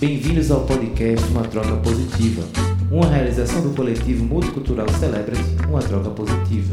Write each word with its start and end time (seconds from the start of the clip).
Bem-vindos 0.00 0.48
ao 0.52 0.64
podcast 0.64 1.26
Uma 1.32 1.42
Troca 1.42 1.76
Positiva, 1.78 2.42
uma 2.88 3.08
realização 3.08 3.60
do 3.68 3.74
coletivo 3.74 4.24
multicultural 4.24 4.86
Celebrity 4.90 5.42
Uma 5.68 5.80
Troca 5.80 6.08
Positiva. 6.10 6.70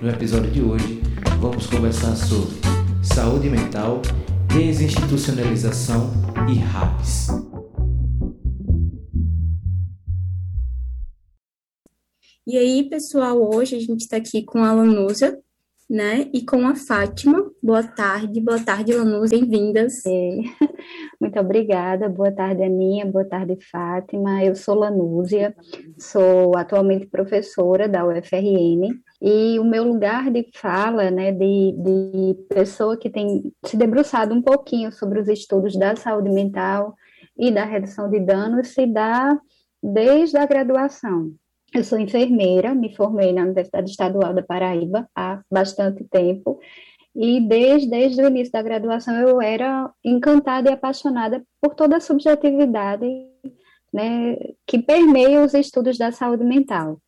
No 0.00 0.08
episódio 0.08 0.50
de 0.50 0.62
hoje, 0.62 1.02
vamos 1.38 1.66
conversar 1.66 2.16
sobre 2.16 2.56
saúde 3.02 3.50
mental, 3.50 4.00
desinstitucionalização 4.48 6.10
e 6.50 6.54
RAPs. 6.54 7.28
E 12.46 12.56
aí, 12.56 12.88
pessoal, 12.88 13.54
hoje 13.54 13.76
a 13.76 13.80
gente 13.80 14.00
está 14.00 14.16
aqui 14.16 14.42
com 14.42 14.64
a 14.64 14.72
Lanusa, 14.72 15.38
né? 15.88 16.30
E 16.32 16.42
com 16.42 16.66
a 16.66 16.74
Fátima. 16.74 17.44
Boa 17.62 17.82
tarde, 17.82 18.40
boa 18.40 18.58
tarde, 18.58 18.94
Lanusa, 18.94 19.36
bem-vindas. 19.36 20.04
É. 20.06 20.38
Muito 21.20 21.38
obrigada, 21.38 22.08
boa 22.08 22.32
tarde, 22.32 22.62
Aninha, 22.62 23.06
boa 23.06 23.24
tarde, 23.24 23.56
Fátima. 23.70 24.44
Eu 24.44 24.54
sou 24.54 24.74
Lanúzia, 24.74 25.54
sou 25.98 26.56
atualmente 26.56 27.06
professora 27.06 27.88
da 27.88 28.04
UFRN 28.04 29.00
e 29.22 29.58
o 29.58 29.64
meu 29.64 29.84
lugar 29.84 30.30
de 30.30 30.48
fala, 30.54 31.10
né, 31.10 31.32
de, 31.32 31.72
de 31.72 32.34
pessoa 32.48 32.96
que 32.96 33.08
tem 33.08 33.52
se 33.64 33.76
debruçado 33.76 34.34
um 34.34 34.42
pouquinho 34.42 34.92
sobre 34.92 35.20
os 35.20 35.28
estudos 35.28 35.76
da 35.76 35.94
saúde 35.94 36.30
mental 36.30 36.94
e 37.38 37.50
da 37.50 37.64
redução 37.64 38.10
de 38.10 38.20
danos 38.20 38.68
se 38.68 38.86
dá 38.86 39.38
desde 39.82 40.36
a 40.36 40.46
graduação. 40.46 41.32
Eu 41.74 41.82
sou 41.82 41.98
enfermeira, 41.98 42.72
me 42.72 42.94
formei 42.94 43.32
na 43.32 43.42
Universidade 43.42 43.90
Estadual 43.90 44.32
da 44.32 44.42
Paraíba 44.42 45.08
há 45.14 45.42
bastante 45.50 46.04
tempo, 46.04 46.60
e 47.14 47.40
desde, 47.40 47.88
desde 47.88 48.22
o 48.22 48.26
início 48.26 48.52
da 48.52 48.62
graduação 48.62 49.14
eu 49.16 49.40
era 49.40 49.90
encantada 50.04 50.70
e 50.70 50.72
apaixonada 50.72 51.44
por 51.60 51.74
toda 51.74 51.96
a 51.96 52.00
subjetividade 52.00 53.06
né, 53.92 54.36
que 54.66 54.78
permeia 54.80 55.42
os 55.44 55.54
estudos 55.54 55.96
da 55.96 56.10
saúde 56.10 56.44
mental. 56.44 57.00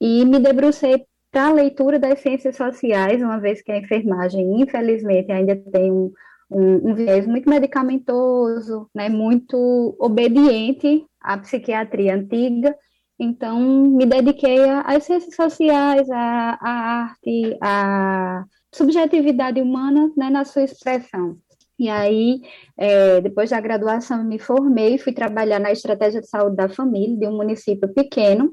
E 0.00 0.24
me 0.24 0.38
debrucei 0.38 1.06
para 1.30 1.46
a 1.46 1.52
leitura 1.52 1.98
das 1.98 2.20
ciências 2.20 2.56
sociais, 2.56 3.22
uma 3.22 3.38
vez 3.40 3.62
que 3.62 3.72
a 3.72 3.78
enfermagem, 3.78 4.60
infelizmente, 4.60 5.32
ainda 5.32 5.56
tem 5.56 5.90
um, 5.90 6.12
um, 6.50 6.90
um 6.90 6.94
viés 6.94 7.26
muito 7.26 7.48
medicamentoso, 7.48 8.88
né, 8.94 9.08
muito 9.08 9.96
obediente 9.98 11.04
à 11.20 11.38
psiquiatria 11.38 12.14
antiga, 12.14 12.76
então, 13.18 13.60
me 13.60 14.06
dediquei 14.06 14.58
às 14.84 15.04
ciências 15.04 15.34
sociais, 15.36 16.10
à, 16.10 16.58
à 16.60 16.70
arte, 17.04 17.56
à 17.60 18.44
subjetividade 18.74 19.60
humana 19.60 20.12
né, 20.16 20.28
na 20.28 20.44
sua 20.44 20.64
expressão. 20.64 21.38
E 21.78 21.88
aí, 21.88 22.40
é, 22.76 23.20
depois 23.20 23.50
da 23.50 23.60
graduação, 23.60 24.22
me 24.24 24.38
formei, 24.38 24.98
fui 24.98 25.12
trabalhar 25.12 25.58
na 25.58 25.72
estratégia 25.72 26.20
de 26.20 26.28
saúde 26.28 26.56
da 26.56 26.68
família 26.68 27.16
de 27.16 27.26
um 27.26 27.36
município 27.36 27.92
pequeno, 27.92 28.52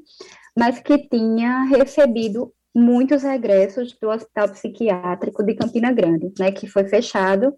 mas 0.56 0.80
que 0.80 0.98
tinha 1.08 1.64
recebido 1.64 2.52
muitos 2.74 3.22
regressos 3.22 3.96
do 4.00 4.08
Hospital 4.08 4.48
Psiquiátrico 4.50 5.44
de 5.44 5.54
Campina 5.54 5.92
Grande, 5.92 6.32
né, 6.38 6.50
que 6.50 6.66
foi 6.66 6.84
fechado 6.84 7.54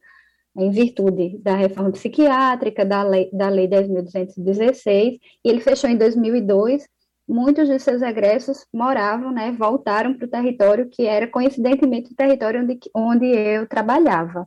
em 0.57 0.70
virtude 0.70 1.39
da 1.39 1.57
reforma 1.57 1.91
psiquiátrica, 1.92 2.85
da 2.85 3.03
lei, 3.03 3.29
da 3.33 3.48
lei 3.48 3.67
10.216, 3.67 5.19
e 5.45 5.48
ele 5.48 5.61
fechou 5.61 5.91
em 5.91 5.97
2002, 5.97 6.87
muitos 7.28 7.69
de 7.69 7.78
seus 7.78 8.03
egressos 8.03 8.67
moravam, 8.72 9.33
né, 9.33 9.53
voltaram 9.53 10.14
para 10.14 10.27
o 10.27 10.30
território 10.30 10.89
que 10.89 11.06
era 11.06 11.27
coincidentemente 11.27 12.12
o 12.12 12.17
território 12.17 12.62
onde, 12.62 12.78
onde 12.94 13.27
eu 13.27 13.67
trabalhava. 13.67 14.47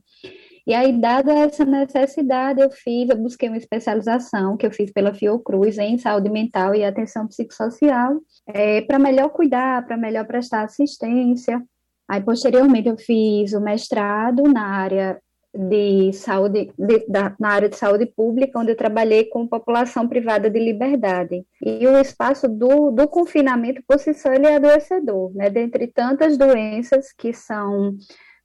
E 0.67 0.73
aí, 0.73 0.92
dada 0.92 1.33
essa 1.33 1.64
necessidade, 1.64 2.59
eu 2.59 2.70
fiz, 2.70 3.09
eu 3.09 3.17
busquei 3.17 3.48
uma 3.48 3.58
especialização 3.58 4.58
que 4.58 4.66
eu 4.66 4.72
fiz 4.72 4.92
pela 4.92 5.14
Fiocruz 5.14 5.78
em 5.78 5.98
saúde 5.98 6.30
mental 6.30 6.75
e 6.75 6.83
atenção 6.83 7.25
psicossocial, 7.25 8.20
é, 8.45 8.81
para 8.81 9.00
melhor 9.00 9.30
cuidar, 9.30 9.86
para 9.86 9.95
melhor 9.95 10.27
prestar 10.27 10.64
assistência. 10.64 11.64
Aí, 12.05 12.21
posteriormente, 12.21 12.89
eu 12.89 12.98
fiz 12.98 13.54
o 13.54 13.61
mestrado 13.61 14.44
na 14.44 14.65
área 14.65 15.17
de 15.58 16.14
saúde, 16.14 16.72
de, 16.78 17.06
da, 17.08 17.36
na 17.40 17.50
área 17.50 17.68
de 17.70 17.76
saúde 17.76 18.06
pública, 18.06 18.60
onde 18.60 18.72
eu 18.72 18.78
trabalhei 18.78 19.26
com 19.26 19.48
população 19.48 20.08
privada 20.08 20.50
de 20.50 20.60
liberdade. 20.60 21.44
E 21.62 21.88
o 21.88 21.98
espaço 21.98 22.48
do, 22.48 22.92
do 22.92 23.08
confinamento, 23.08 23.82
por 23.88 24.00
si 24.00 24.14
só, 24.14 24.32
ele 24.32 24.45
é 24.45 24.56
adoecedor, 24.56 25.34
né? 25.34 25.50
Dentre 25.50 25.88
tantas 25.88 26.38
doenças 26.38 27.12
que 27.12 27.34
são 27.34 27.95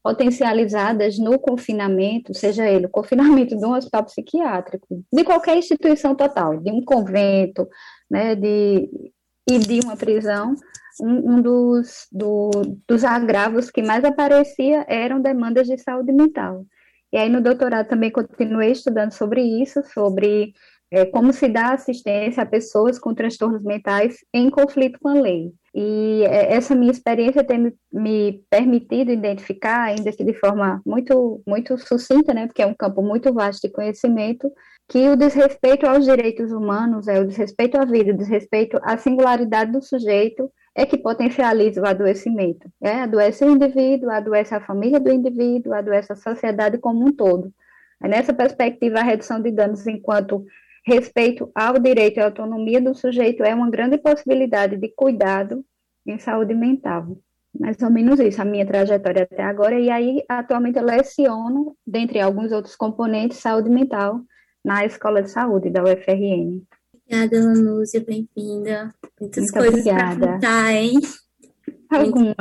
potencializadas 0.02 1.18
no 1.18 1.38
confinamento, 1.38 2.34
seja 2.34 2.68
ele 2.68 2.86
o 2.86 2.90
confinamento 2.90 3.56
de 3.56 3.64
um 3.64 3.74
hospital 3.74 4.04
psiquiátrico, 4.04 5.04
de 5.12 5.24
qualquer 5.24 5.56
instituição 5.56 6.14
total, 6.14 6.58
de 6.58 6.72
um 6.72 6.82
convento, 6.84 7.68
né, 8.10 8.34
de, 8.34 8.90
e 9.48 9.58
de 9.58 9.80
uma 9.84 9.96
prisão, 9.96 10.56
um, 11.00 11.34
um 11.34 11.42
dos, 11.42 12.08
do, 12.10 12.50
dos 12.88 13.04
agravos 13.04 13.70
que 13.70 13.82
mais 13.82 14.04
aparecia 14.04 14.84
eram 14.88 15.20
demandas 15.20 15.68
de 15.68 15.78
saúde 15.78 16.12
mental. 16.12 16.66
E 17.12 17.18
aí 17.18 17.28
no 17.28 17.42
doutorado 17.42 17.88
também 17.88 18.10
continuei 18.10 18.72
estudando 18.72 19.12
sobre 19.12 19.42
isso, 19.42 19.82
sobre 19.92 20.54
é, 20.92 21.06
como 21.06 21.32
se 21.32 21.48
dá 21.48 21.72
assistência 21.72 22.42
a 22.42 22.46
pessoas 22.46 22.98
com 22.98 23.14
transtornos 23.14 23.62
mentais 23.62 24.18
em 24.32 24.50
conflito 24.50 24.98
com 25.00 25.08
a 25.08 25.14
lei. 25.14 25.50
E 25.74 26.22
é, 26.24 26.52
essa 26.52 26.74
minha 26.74 26.92
experiência 26.92 27.42
tem 27.42 27.72
me, 27.90 28.44
permitido 28.50 29.10
identificar, 29.10 29.84
ainda 29.84 30.12
que 30.12 30.22
de 30.22 30.34
forma 30.34 30.82
muito, 30.84 31.42
muito 31.46 31.78
sucinta, 31.78 32.34
né, 32.34 32.46
porque 32.46 32.60
é 32.60 32.66
um 32.66 32.74
campo 32.74 33.02
muito 33.02 33.32
vasto 33.32 33.66
de 33.66 33.72
conhecimento, 33.72 34.52
que 34.86 35.08
o 35.08 35.16
desrespeito 35.16 35.86
aos 35.86 36.04
direitos 36.04 36.52
humanos, 36.52 37.08
é 37.08 37.18
o 37.18 37.26
desrespeito 37.26 37.78
à 37.78 37.86
vida, 37.86 38.12
o 38.12 38.16
desrespeito 38.16 38.78
à 38.82 38.98
singularidade 38.98 39.72
do 39.72 39.80
sujeito, 39.80 40.50
é 40.74 40.86
que 40.86 40.96
potencializa 40.96 41.82
o 41.82 41.86
adoecimento. 41.86 42.70
Né? 42.80 43.02
Adoece 43.02 43.44
o 43.44 43.50
indivíduo, 43.50 44.10
adoece 44.10 44.54
a 44.54 44.60
família 44.60 44.98
do 44.98 45.12
indivíduo, 45.12 45.74
adoece 45.74 46.12
a 46.12 46.16
sociedade 46.16 46.78
como 46.78 47.06
um 47.06 47.12
todo. 47.12 47.52
Nessa 48.00 48.32
perspectiva, 48.32 48.98
a 48.98 49.02
redução 49.02 49.40
de 49.40 49.50
danos 49.50 49.86
enquanto 49.86 50.44
respeito 50.84 51.50
ao 51.54 51.78
direito 51.78 52.18
e 52.18 52.22
autonomia 52.22 52.80
do 52.80 52.94
sujeito 52.94 53.44
é 53.44 53.54
uma 53.54 53.70
grande 53.70 53.98
possibilidade 53.98 54.76
de 54.76 54.88
cuidado 54.88 55.64
em 56.04 56.18
saúde 56.18 56.54
mental. 56.54 57.16
Mais 57.58 57.80
ou 57.82 57.90
menos 57.90 58.18
isso, 58.18 58.40
a 58.40 58.44
minha 58.44 58.66
trajetória 58.66 59.22
até 59.22 59.42
agora. 59.42 59.78
E 59.78 59.90
aí, 59.90 60.24
atualmente, 60.28 60.78
eu 60.78 60.84
leciono, 60.84 61.76
dentre 61.86 62.18
alguns 62.18 62.50
outros 62.50 62.74
componentes, 62.74 63.38
saúde 63.38 63.70
mental 63.70 64.20
na 64.64 64.84
Escola 64.84 65.22
de 65.22 65.30
Saúde 65.30 65.70
da 65.70 65.82
UFRN. 65.82 66.62
Obrigada, 67.12 67.44
Lanúzia, 67.44 68.02
bem-vinda. 68.02 68.94
Muitas 69.20 69.42
Muito 69.42 69.52
coisas 69.52 69.84
para 69.84 70.16
contar, 70.16 70.72
hein? 70.72 70.98
Algumas. 71.92 72.34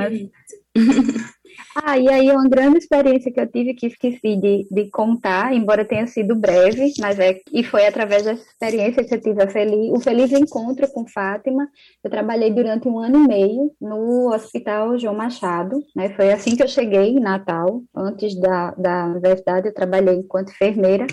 ah, 1.83 1.97
e 1.97 2.07
aí 2.07 2.31
uma 2.31 2.47
grande 2.47 2.77
experiência 2.77 3.33
que 3.33 3.41
eu 3.41 3.51
tive 3.51 3.73
que 3.73 3.87
esqueci 3.87 4.37
de, 4.37 4.65
de 4.71 4.89
contar, 4.89 5.53
embora 5.53 5.83
tenha 5.83 6.07
sido 6.07 6.37
breve, 6.37 6.93
mas 6.99 7.19
é 7.19 7.37
e 7.51 7.65
foi 7.65 7.85
através 7.85 8.23
dessa 8.23 8.41
experiência 8.41 9.03
que 9.03 9.13
eu 9.13 9.19
tive 9.21 9.45
feliz, 9.49 9.91
o 9.91 9.99
feliz 9.99 10.31
encontro 10.31 10.87
com 10.87 11.05
Fátima. 11.05 11.67
Eu 12.01 12.09
trabalhei 12.09 12.49
durante 12.49 12.87
um 12.87 12.97
ano 12.97 13.25
e 13.25 13.27
meio 13.27 13.71
no 13.81 14.33
Hospital 14.33 14.97
João 14.97 15.15
Machado, 15.15 15.83
né? 15.93 16.15
Foi 16.15 16.31
assim 16.31 16.55
que 16.55 16.63
eu 16.63 16.69
cheguei 16.69 17.09
em 17.09 17.19
Natal, 17.19 17.83
antes 17.93 18.39
da, 18.39 18.71
da 18.75 19.07
universidade, 19.07 19.67
eu 19.67 19.73
trabalhei 19.73 20.15
enquanto 20.15 20.51
enfermeira. 20.51 21.05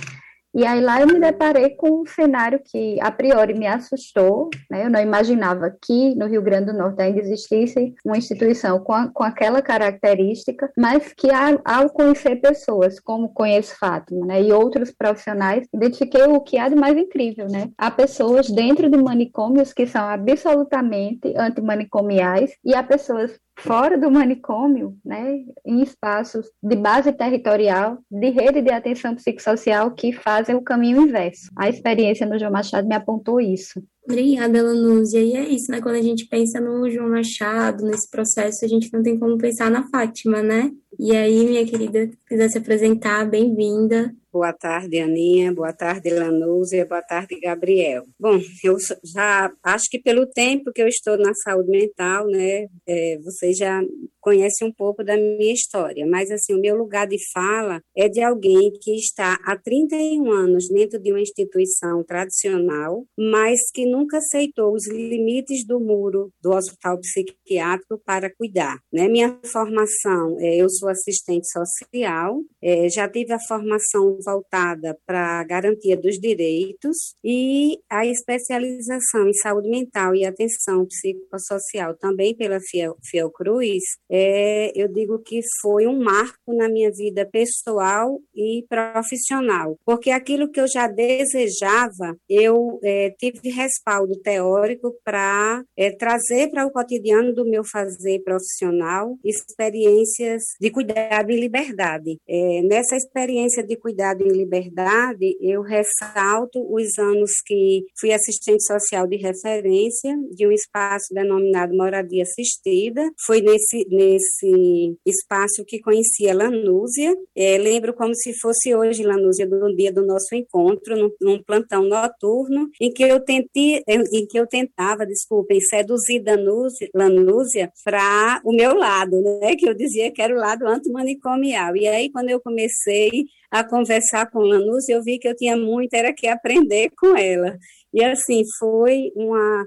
E 0.54 0.64
aí 0.64 0.80
lá 0.80 1.00
eu 1.00 1.06
me 1.06 1.20
deparei 1.20 1.70
com 1.70 2.02
um 2.02 2.06
cenário 2.06 2.60
que 2.64 2.98
a 3.00 3.10
priori 3.10 3.54
me 3.54 3.66
assustou, 3.66 4.48
né? 4.70 4.86
Eu 4.86 4.90
não 4.90 5.00
imaginava 5.00 5.74
que 5.82 6.14
no 6.14 6.26
Rio 6.26 6.42
Grande 6.42 6.72
do 6.72 6.78
Norte 6.78 7.02
ainda 7.02 7.20
existisse 7.20 7.94
uma 8.04 8.16
instituição 8.16 8.80
com, 8.80 8.92
a, 8.92 9.08
com 9.08 9.22
aquela 9.22 9.60
característica, 9.60 10.70
mas 10.76 11.12
que 11.12 11.28
ao, 11.64 11.90
conhecer 11.90 12.36
pessoas, 12.36 12.98
como 12.98 13.32
conheço 13.32 13.76
Fátima, 13.78 14.26
né? 14.26 14.42
E 14.42 14.52
outros 14.52 14.90
profissionais, 14.90 15.66
identifiquei 15.72 16.22
o 16.22 16.40
que 16.40 16.58
há 16.58 16.68
de 16.68 16.74
mais 16.74 16.96
incrível, 16.96 17.46
né? 17.48 17.70
Há 17.76 17.90
pessoas 17.90 18.48
dentro 18.48 18.90
de 18.90 18.96
manicômios 18.96 19.72
que 19.72 19.86
são 19.86 20.08
absolutamente 20.08 21.34
antimanicomiais 21.36 22.52
e 22.64 22.74
há 22.74 22.82
pessoas 22.82 23.38
fora 23.58 23.98
do 23.98 24.10
manicômio, 24.10 24.96
né, 25.04 25.44
em 25.66 25.82
espaços 25.82 26.46
de 26.62 26.76
base 26.76 27.12
territorial, 27.12 27.98
de 28.10 28.30
rede 28.30 28.62
de 28.62 28.70
atenção 28.70 29.14
psicossocial 29.14 29.90
que 29.90 30.12
fazem 30.12 30.54
o 30.54 30.62
caminho 30.62 31.02
inverso. 31.02 31.50
A 31.56 31.68
experiência 31.68 32.26
no 32.26 32.38
João 32.38 32.52
Machado 32.52 32.86
me 32.86 32.94
apontou 32.94 33.40
isso. 33.40 33.82
Obrigada, 34.04 34.62
Lanúzia. 34.62 35.20
E 35.20 35.34
é 35.34 35.46
isso, 35.48 35.70
né? 35.70 35.82
Quando 35.82 35.96
a 35.96 36.02
gente 36.02 36.26
pensa 36.26 36.58
no 36.58 36.88
João 36.90 37.10
Machado, 37.10 37.84
nesse 37.84 38.10
processo, 38.10 38.64
a 38.64 38.68
gente 38.68 38.90
não 38.90 39.02
tem 39.02 39.18
como 39.18 39.36
pensar 39.36 39.70
na 39.70 39.86
Fátima, 39.90 40.42
né? 40.42 40.70
E 40.98 41.14
aí, 41.14 41.44
minha 41.44 41.66
querida, 41.66 42.10
quiser 42.26 42.48
se 42.48 42.56
apresentar, 42.56 43.28
bem-vinda. 43.28 44.14
Boa 44.30 44.52
tarde, 44.52 44.98
Aninha. 44.98 45.54
Boa 45.54 45.72
tarde, 45.72 46.10
Lanúzia. 46.10 46.84
Boa 46.84 47.00
tarde, 47.00 47.40
Gabriel. 47.40 48.04
Bom, 48.20 48.38
eu 48.62 48.76
já 49.02 49.50
acho 49.62 49.88
que 49.88 49.98
pelo 49.98 50.26
tempo 50.26 50.70
que 50.70 50.82
eu 50.82 50.86
estou 50.86 51.16
na 51.16 51.32
saúde 51.34 51.70
mental, 51.70 52.26
né, 52.26 52.66
é, 52.86 53.18
vocês 53.24 53.56
já 53.56 53.80
conhece 54.20 54.62
um 54.62 54.70
pouco 54.70 55.02
da 55.02 55.16
minha 55.16 55.54
história, 55.54 56.06
mas 56.06 56.30
assim, 56.30 56.54
o 56.54 56.60
meu 56.60 56.76
lugar 56.76 57.06
de 57.06 57.16
fala 57.32 57.80
é 57.96 58.10
de 58.10 58.20
alguém 58.20 58.70
que 58.82 58.94
está 58.96 59.38
há 59.42 59.56
31 59.56 60.30
anos 60.30 60.68
dentro 60.68 61.00
de 61.00 61.10
uma 61.10 61.20
instituição 61.20 62.04
tradicional, 62.04 63.06
mas 63.16 63.70
que 63.72 63.86
nunca 63.86 64.18
aceitou 64.18 64.74
os 64.74 64.86
limites 64.86 65.66
do 65.66 65.80
muro 65.80 66.30
do 66.42 66.50
hospital 66.50 66.98
psiquiátrico 67.00 67.98
para 68.04 68.30
cuidar. 68.34 68.76
Né? 68.92 69.08
Minha 69.08 69.40
formação, 69.44 70.36
é, 70.40 70.56
eu 70.56 70.68
sou 70.68 70.90
assistente 70.90 71.48
social, 71.50 72.42
é, 72.62 72.90
já 72.90 73.08
tive 73.08 73.32
a 73.32 73.40
formação 73.40 74.17
voltada 74.24 74.96
para 75.06 75.40
a 75.40 75.44
garantia 75.44 75.96
dos 75.96 76.18
direitos 76.18 77.14
e 77.24 77.78
a 77.90 78.06
especialização 78.06 79.28
em 79.28 79.34
saúde 79.34 79.68
mental 79.68 80.14
e 80.14 80.24
atenção 80.24 80.86
psicossocial 80.86 81.96
também 81.96 82.34
pela 82.36 82.58
Fiocruz, 83.04 83.82
é, 84.10 84.72
eu 84.74 84.88
digo 84.88 85.18
que 85.18 85.40
foi 85.60 85.86
um 85.86 86.02
marco 86.02 86.54
na 86.54 86.68
minha 86.68 86.90
vida 86.90 87.28
pessoal 87.30 88.18
e 88.34 88.64
profissional, 88.68 89.76
porque 89.84 90.10
aquilo 90.10 90.50
que 90.50 90.60
eu 90.60 90.68
já 90.68 90.86
desejava, 90.86 92.16
eu 92.28 92.78
é, 92.82 93.10
tive 93.18 93.50
respaldo 93.50 94.18
teórico 94.20 94.94
para 95.04 95.62
é, 95.76 95.90
trazer 95.90 96.50
para 96.50 96.66
o 96.66 96.70
cotidiano 96.70 97.34
do 97.34 97.44
meu 97.44 97.62
fazer 97.64 98.20
profissional 98.22 99.16
experiências 99.24 100.42
de 100.60 100.70
cuidado 100.70 101.30
em 101.30 101.40
liberdade. 101.40 102.18
É, 102.28 102.62
nessa 102.62 102.96
experiência 102.96 103.62
de 103.62 103.76
cuidado 103.76 104.07
em 104.16 104.28
liberdade, 104.28 105.36
eu 105.40 105.62
ressalto 105.62 106.60
os 106.72 106.98
anos 106.98 107.30
que 107.44 107.84
fui 107.98 108.12
assistente 108.12 108.64
social 108.64 109.06
de 109.06 109.16
referência 109.16 110.16
de 110.30 110.46
um 110.46 110.52
espaço 110.52 111.12
denominado 111.12 111.76
moradia 111.76 112.22
assistida. 112.22 113.02
Foi 113.24 113.40
nesse 113.40 113.86
nesse 113.90 114.96
espaço 115.06 115.64
que 115.66 115.80
conhecia 115.80 116.34
Lanúzia. 116.34 117.14
É, 117.36 117.58
lembro 117.58 117.94
como 117.94 118.14
se 118.14 118.32
fosse 118.38 118.74
hoje 118.74 119.02
Lanúzia, 119.02 119.46
no 119.46 119.74
dia 119.74 119.92
do 119.92 120.04
nosso 120.04 120.34
encontro, 120.34 120.96
num, 120.96 121.10
num 121.20 121.42
plantão 121.42 121.82
noturno, 121.82 122.68
em 122.80 122.92
que 122.92 123.02
eu 123.02 123.20
tentei, 123.20 123.82
em 123.86 124.26
que 124.26 124.38
eu 124.38 124.46
tentava, 124.46 125.06
desculpem, 125.06 125.60
seduzir 125.60 126.20
Danúzia, 126.20 126.88
Lanúzia 126.94 127.72
para 127.84 128.40
o 128.44 128.52
meu 128.52 128.74
lado, 128.74 129.20
né? 129.22 129.56
Que 129.56 129.68
eu 129.68 129.74
dizia 129.74 130.10
que 130.10 130.22
era 130.22 130.34
o 130.34 130.38
lado 130.38 130.66
antimanicomial. 130.66 131.76
E 131.76 131.86
aí, 131.86 132.10
quando 132.10 132.30
eu 132.30 132.40
comecei 132.40 133.26
a 133.50 133.64
conversar 133.64 134.30
com 134.30 134.40
Lanúzia, 134.40 134.94
eu 134.94 135.02
vi 135.02 135.18
que 135.18 135.28
eu 135.28 135.36
tinha 135.36 135.56
muito 135.56 135.94
era 135.94 136.12
que 136.12 136.26
aprender 136.26 136.90
com 136.98 137.16
ela. 137.16 137.56
E 137.92 138.04
assim, 138.04 138.42
foi 138.58 139.10
uma 139.16 139.66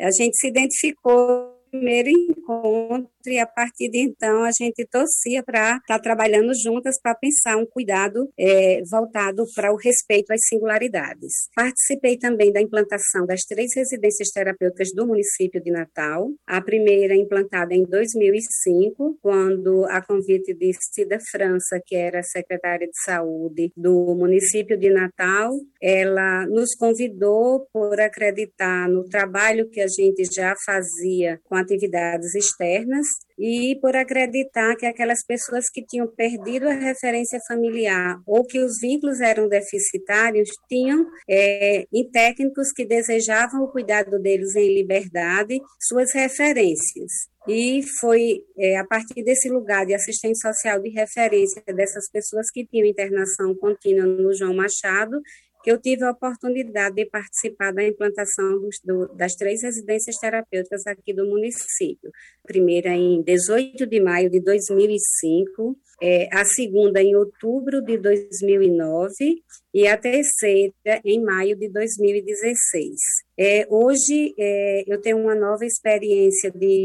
a 0.00 0.10
gente 0.10 0.36
se 0.36 0.48
identificou 0.48 1.56
primeiro 1.70 2.08
encontro 2.08 3.10
e 3.30 3.38
a 3.38 3.46
partir 3.46 3.88
de 3.90 3.98
então 3.98 4.44
a 4.44 4.50
gente 4.50 4.86
torcia 4.86 5.42
para 5.42 5.76
estar 5.76 5.82
tá 5.86 5.98
trabalhando 5.98 6.52
juntas 6.54 7.00
para 7.00 7.14
pensar 7.14 7.56
um 7.56 7.66
cuidado 7.66 8.28
é, 8.38 8.80
voltado 8.90 9.44
para 9.54 9.72
o 9.72 9.76
respeito 9.76 10.32
às 10.32 10.40
singularidades. 10.48 11.48
Participei 11.54 12.16
também 12.16 12.52
da 12.52 12.60
implantação 12.60 13.26
das 13.26 13.42
três 13.42 13.74
residências 13.74 14.30
terapêuticas 14.30 14.92
do 14.94 15.06
município 15.06 15.62
de 15.62 15.70
Natal, 15.70 16.28
a 16.46 16.60
primeira 16.60 17.14
implantada 17.14 17.74
em 17.74 17.84
2005, 17.84 19.18
quando 19.20 19.84
a 19.86 20.02
convite 20.02 20.54
de 20.54 20.72
Cida 20.92 21.18
França, 21.30 21.80
que 21.84 21.96
era 21.96 22.22
secretária 22.22 22.86
de 22.86 23.02
saúde 23.04 23.72
do 23.76 24.14
município 24.14 24.78
de 24.78 24.90
Natal, 24.90 25.50
ela 25.80 26.46
nos 26.46 26.74
convidou 26.74 27.66
por 27.72 28.00
acreditar 28.00 28.88
no 28.88 29.04
trabalho 29.04 29.68
que 29.68 29.80
a 29.80 29.88
gente 29.88 30.24
já 30.32 30.54
fazia 30.64 31.40
com 31.44 31.54
atividades 31.54 32.34
externas 32.34 33.06
e 33.38 33.78
por 33.80 33.94
acreditar 33.94 34.76
que 34.76 34.86
aquelas 34.86 35.24
pessoas 35.24 35.68
que 35.70 35.84
tinham 35.84 36.06
perdido 36.06 36.68
a 36.68 36.72
referência 36.72 37.38
familiar 37.46 38.18
ou 38.26 38.44
que 38.44 38.58
os 38.58 38.78
vínculos 38.80 39.20
eram 39.20 39.48
deficitários 39.48 40.48
tinham 40.68 41.06
é, 41.28 41.86
em 41.92 42.10
técnicos 42.10 42.72
que 42.72 42.86
desejavam 42.86 43.62
o 43.62 43.70
cuidado 43.70 44.18
deles 44.18 44.54
em 44.56 44.74
liberdade 44.74 45.60
suas 45.80 46.12
referências. 46.14 47.12
E 47.48 47.80
foi 48.00 48.40
é, 48.58 48.76
a 48.76 48.84
partir 48.84 49.22
desse 49.22 49.48
lugar 49.48 49.86
de 49.86 49.94
assistente 49.94 50.38
social 50.40 50.80
de 50.80 50.90
referência 50.90 51.62
dessas 51.68 52.10
pessoas 52.10 52.50
que 52.50 52.66
tinham 52.66 52.86
internação 52.86 53.54
contínua 53.54 54.04
no 54.04 54.34
João 54.34 54.54
Machado 54.54 55.20
que 55.66 55.72
eu 55.72 55.80
tive 55.80 56.04
a 56.04 56.12
oportunidade 56.12 56.94
de 56.94 57.06
participar 57.06 57.72
da 57.72 57.82
implantação 57.82 58.60
dos, 58.60 58.78
do, 58.84 59.08
das 59.16 59.34
três 59.34 59.64
residências 59.64 60.16
terapêuticas 60.16 60.86
aqui 60.86 61.12
do 61.12 61.26
município. 61.26 62.08
Primeira 62.44 62.90
em 62.90 63.20
18 63.20 63.84
de 63.84 64.00
maio 64.00 64.30
de 64.30 64.38
2005, 64.38 65.76
é, 66.00 66.28
a 66.32 66.44
segunda 66.44 67.02
em 67.02 67.16
outubro 67.16 67.82
de 67.82 67.98
2009 67.98 69.42
e 69.74 69.88
a 69.88 69.96
terceira 69.96 71.00
em 71.04 71.20
maio 71.20 71.56
de 71.56 71.68
2016. 71.68 72.94
É, 73.36 73.66
hoje 73.68 74.36
é, 74.38 74.84
eu 74.86 75.00
tenho 75.00 75.18
uma 75.18 75.34
nova 75.34 75.66
experiência 75.66 76.48
de 76.48 76.84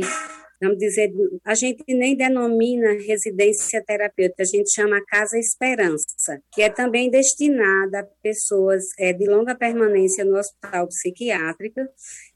vamos 0.62 0.78
dizer, 0.78 1.12
a 1.44 1.56
gente 1.56 1.84
nem 1.88 2.16
denomina 2.16 2.94
residência 2.94 3.84
terapêutica, 3.84 4.44
a 4.44 4.46
gente 4.46 4.72
chama 4.74 5.04
Casa 5.08 5.38
Esperança, 5.38 6.40
que 6.54 6.62
é 6.62 6.70
também 6.70 7.10
destinada 7.10 8.02
a 8.02 8.08
pessoas 8.22 8.84
é, 9.00 9.12
de 9.12 9.26
longa 9.26 9.56
permanência 9.56 10.24
no 10.24 10.38
hospital 10.38 10.88
psiquiátrico, 10.88 11.82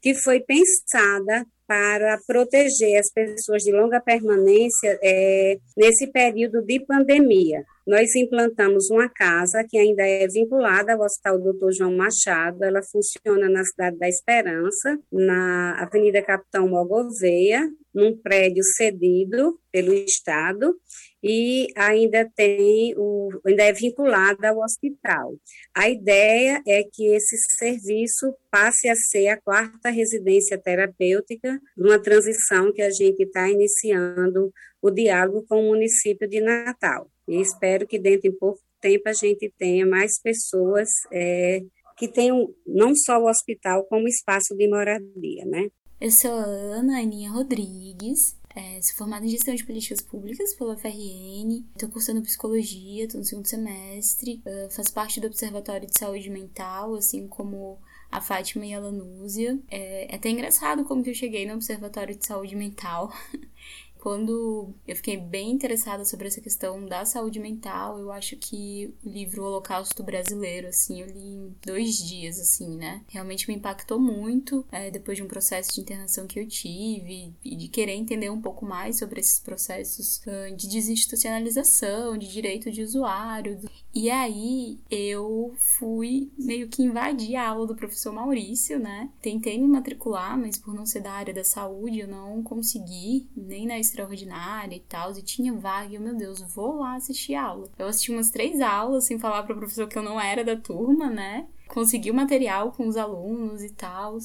que 0.01 0.15
foi 0.15 0.39
pensada 0.39 1.45
para 1.67 2.19
proteger 2.27 2.99
as 2.99 3.11
pessoas 3.11 3.63
de 3.63 3.71
longa 3.71 3.99
permanência 3.99 4.99
é, 5.01 5.57
nesse 5.75 6.07
período 6.07 6.61
de 6.61 6.79
pandemia. 6.79 7.63
Nós 7.87 8.15
implantamos 8.15 8.89
uma 8.89 9.09
casa 9.09 9.63
que 9.67 9.77
ainda 9.77 10.03
é 10.03 10.27
vinculada 10.27 10.93
ao 10.93 11.01
Hospital 11.01 11.39
Dr. 11.39 11.71
João 11.71 11.95
Machado, 11.95 12.63
ela 12.63 12.81
funciona 12.83 13.49
na 13.49 13.63
cidade 13.63 13.97
da 13.97 14.07
Esperança, 14.07 14.97
na 15.11 15.81
Avenida 15.81 16.21
Capitão 16.21 16.67
Mogoveia, 16.67 17.67
num 17.95 18.15
prédio 18.17 18.61
cedido 18.75 19.57
pelo 19.71 19.93
Estado, 19.93 20.75
e 21.23 21.67
ainda 21.75 22.29
tem 22.35 22.93
o, 22.97 23.29
ainda 23.45 23.63
é 23.63 23.73
vinculada 23.73 24.49
ao 24.49 24.59
hospital. 24.59 25.33
A 25.73 25.89
ideia 25.89 26.61
é 26.67 26.83
que 26.83 27.07
esse 27.07 27.35
serviço 27.57 28.35
passe 28.51 28.89
a 28.89 28.95
ser 28.95 29.29
a 29.29 29.41
quarta 29.41 29.89
residência 29.89 30.57
terapêutica, 30.57 31.59
numa 31.75 31.97
transição 31.97 32.71
que 32.71 32.81
a 32.81 32.91
gente 32.91 33.23
está 33.23 33.49
iniciando 33.49 34.51
o 34.81 34.91
diálogo 34.91 35.45
com 35.47 35.61
o 35.61 35.69
município 35.69 36.27
de 36.27 36.41
Natal. 36.41 37.09
E 37.27 37.41
espero 37.41 37.87
que 37.87 37.97
dentro 37.97 38.29
de 38.29 38.37
pouco 38.37 38.59
tempo 38.79 39.09
a 39.09 39.13
gente 39.13 39.51
tenha 39.57 39.85
mais 39.85 40.21
pessoas 40.21 40.89
é, 41.11 41.61
que 41.97 42.07
tenham 42.07 42.53
não 42.67 42.93
só 42.93 43.19
o 43.19 43.27
hospital 43.27 43.85
como 43.85 44.07
espaço 44.07 44.55
de 44.55 44.67
moradia, 44.67 45.45
né? 45.45 45.69
Eu 45.99 46.11
sou 46.11 46.31
a 46.31 46.43
Ana 46.43 46.99
Aninha 46.99 47.31
Rodrigues, 47.31 48.37
é, 48.53 48.81
sou 48.81 48.95
formada 48.97 49.25
em 49.25 49.29
gestão 49.29 49.55
de 49.55 49.63
políticas 49.63 50.01
públicas 50.01 50.53
pela 50.53 50.75
FRN, 50.75 51.63
estou 51.73 51.87
cursando 51.89 52.21
psicologia, 52.21 53.05
estou 53.05 53.19
no 53.19 53.25
segundo 53.25 53.47
semestre, 53.47 54.41
uh, 54.45 54.69
faço 54.69 54.93
parte 54.93 55.21
do 55.21 55.27
Observatório 55.27 55.87
de 55.87 55.97
Saúde 55.97 56.29
Mental, 56.29 56.95
assim 56.95 57.29
como 57.29 57.79
a 58.11 58.19
Fátima 58.19 58.65
e 58.65 58.73
a 58.73 58.79
Lanúzia. 58.79 59.57
É, 59.71 60.13
é 60.13 60.15
até 60.15 60.29
engraçado 60.29 60.83
como 60.83 61.01
que 61.01 61.11
eu 61.11 61.15
cheguei 61.15 61.45
no 61.45 61.53
Observatório 61.53 62.13
de 62.13 62.27
Saúde 62.27 62.57
Mental. 62.57 63.13
Quando 64.05 64.69
eu 64.87 64.95
fiquei 64.95 65.17
bem 65.17 65.49
interessada 65.49 66.05
sobre 66.05 66.27
essa 66.27 66.39
questão 66.39 66.85
da 66.85 67.03
saúde 67.05 67.39
mental, 67.39 67.97
eu 67.97 68.11
acho 68.11 68.37
que 68.37 68.93
o 69.03 69.09
livro 69.09 69.43
Holocausto 69.43 70.03
Brasileiro, 70.03 70.67
assim, 70.67 71.01
eu 71.01 71.07
li 71.07 71.19
em 71.19 71.55
dois 71.65 71.97
dias, 71.97 72.39
assim, 72.39 72.77
né? 72.77 73.01
Realmente 73.07 73.47
me 73.47 73.55
impactou 73.55 73.99
muito 73.99 74.63
é, 74.71 74.91
depois 74.91 75.17
de 75.17 75.23
um 75.23 75.27
processo 75.27 75.73
de 75.73 75.81
internação 75.81 76.27
que 76.27 76.39
eu 76.39 76.47
tive 76.47 77.33
e 77.43 77.55
de 77.55 77.67
querer 77.67 77.93
entender 77.93 78.29
um 78.29 78.39
pouco 78.39 78.63
mais 78.63 78.99
sobre 78.99 79.19
esses 79.19 79.39
processos 79.39 80.21
uh, 80.27 80.55
de 80.55 80.67
desinstitucionalização, 80.67 82.15
de 82.15 82.31
direito 82.31 82.69
de 82.69 82.83
usuário. 82.83 83.59
E 83.91 84.11
aí 84.11 84.77
eu 84.87 85.55
fui 85.79 86.31
meio 86.37 86.67
que 86.67 86.83
invadir 86.83 87.37
a 87.37 87.49
aula 87.49 87.65
do 87.65 87.75
professor 87.75 88.13
Maurício, 88.13 88.77
né? 88.77 89.09
Tentei 89.19 89.57
me 89.57 89.67
matricular, 89.67 90.37
mas 90.37 90.59
por 90.59 90.75
não 90.75 90.85
ser 90.85 90.99
da 90.99 91.13
área 91.13 91.33
da 91.33 91.43
saúde, 91.43 92.01
eu 92.01 92.07
não 92.07 92.43
consegui, 92.43 93.27
nem 93.35 93.65
na 93.65 93.79
extraordinária 93.95 94.75
e 94.75 94.79
tal, 94.81 95.11
e 95.17 95.21
tinha 95.21 95.53
vaga, 95.53 95.91
e 95.91 95.95
eu, 95.95 96.01
meu 96.01 96.15
Deus, 96.15 96.41
vou 96.41 96.79
lá 96.79 96.95
assistir 96.95 97.35
aula. 97.35 97.69
Eu 97.79 97.87
assisti 97.87 98.11
umas 98.11 98.29
três 98.29 98.59
aulas 98.59 99.05
sem 99.05 99.17
falar 99.17 99.43
para 99.43 99.55
o 99.55 99.57
professor 99.57 99.87
que 99.87 99.97
eu 99.97 100.03
não 100.03 100.19
era 100.19 100.43
da 100.43 100.55
turma, 100.55 101.09
né? 101.09 101.47
Consegui 101.67 102.11
o 102.11 102.13
material 102.13 102.71
com 102.71 102.87
os 102.87 102.97
alunos 102.97 103.63
e 103.63 103.71
tal. 103.71 104.17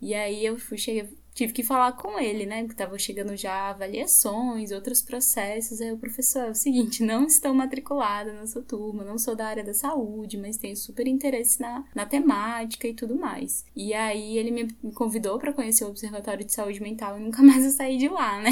E 0.00 0.14
aí 0.14 0.44
eu 0.44 0.58
fui, 0.58 0.76
cheguei, 0.76 1.08
tive 1.34 1.52
que 1.52 1.62
falar 1.62 1.92
com 1.92 2.18
ele, 2.18 2.44
né? 2.46 2.62
Porque 2.62 2.74
tava 2.74 2.98
chegando 2.98 3.36
já 3.36 3.70
avaliações, 3.70 4.72
outros 4.72 5.00
processos. 5.00 5.80
Aí 5.80 5.92
o 5.92 5.98
professor, 5.98 6.46
é 6.46 6.50
o 6.50 6.54
seguinte, 6.54 7.04
não 7.04 7.24
estou 7.24 7.54
matriculada 7.54 8.46
sua 8.46 8.62
turma, 8.62 9.04
não 9.04 9.18
sou 9.18 9.36
da 9.36 9.46
área 9.46 9.62
da 9.62 9.74
saúde, 9.74 10.36
mas 10.36 10.56
tenho 10.56 10.76
super 10.76 11.06
interesse 11.06 11.60
na, 11.60 11.84
na 11.94 12.06
temática 12.06 12.88
e 12.88 12.94
tudo 12.94 13.14
mais. 13.14 13.64
E 13.76 13.94
aí 13.94 14.36
ele 14.38 14.50
me 14.50 14.72
convidou 14.92 15.38
para 15.38 15.52
conhecer 15.52 15.84
o 15.84 15.88
Observatório 15.88 16.44
de 16.44 16.52
Saúde 16.52 16.82
Mental 16.82 17.18
e 17.18 17.22
nunca 17.22 17.42
mais 17.44 17.64
eu 17.64 17.70
saí 17.70 17.96
de 17.96 18.08
lá, 18.08 18.40
né? 18.40 18.50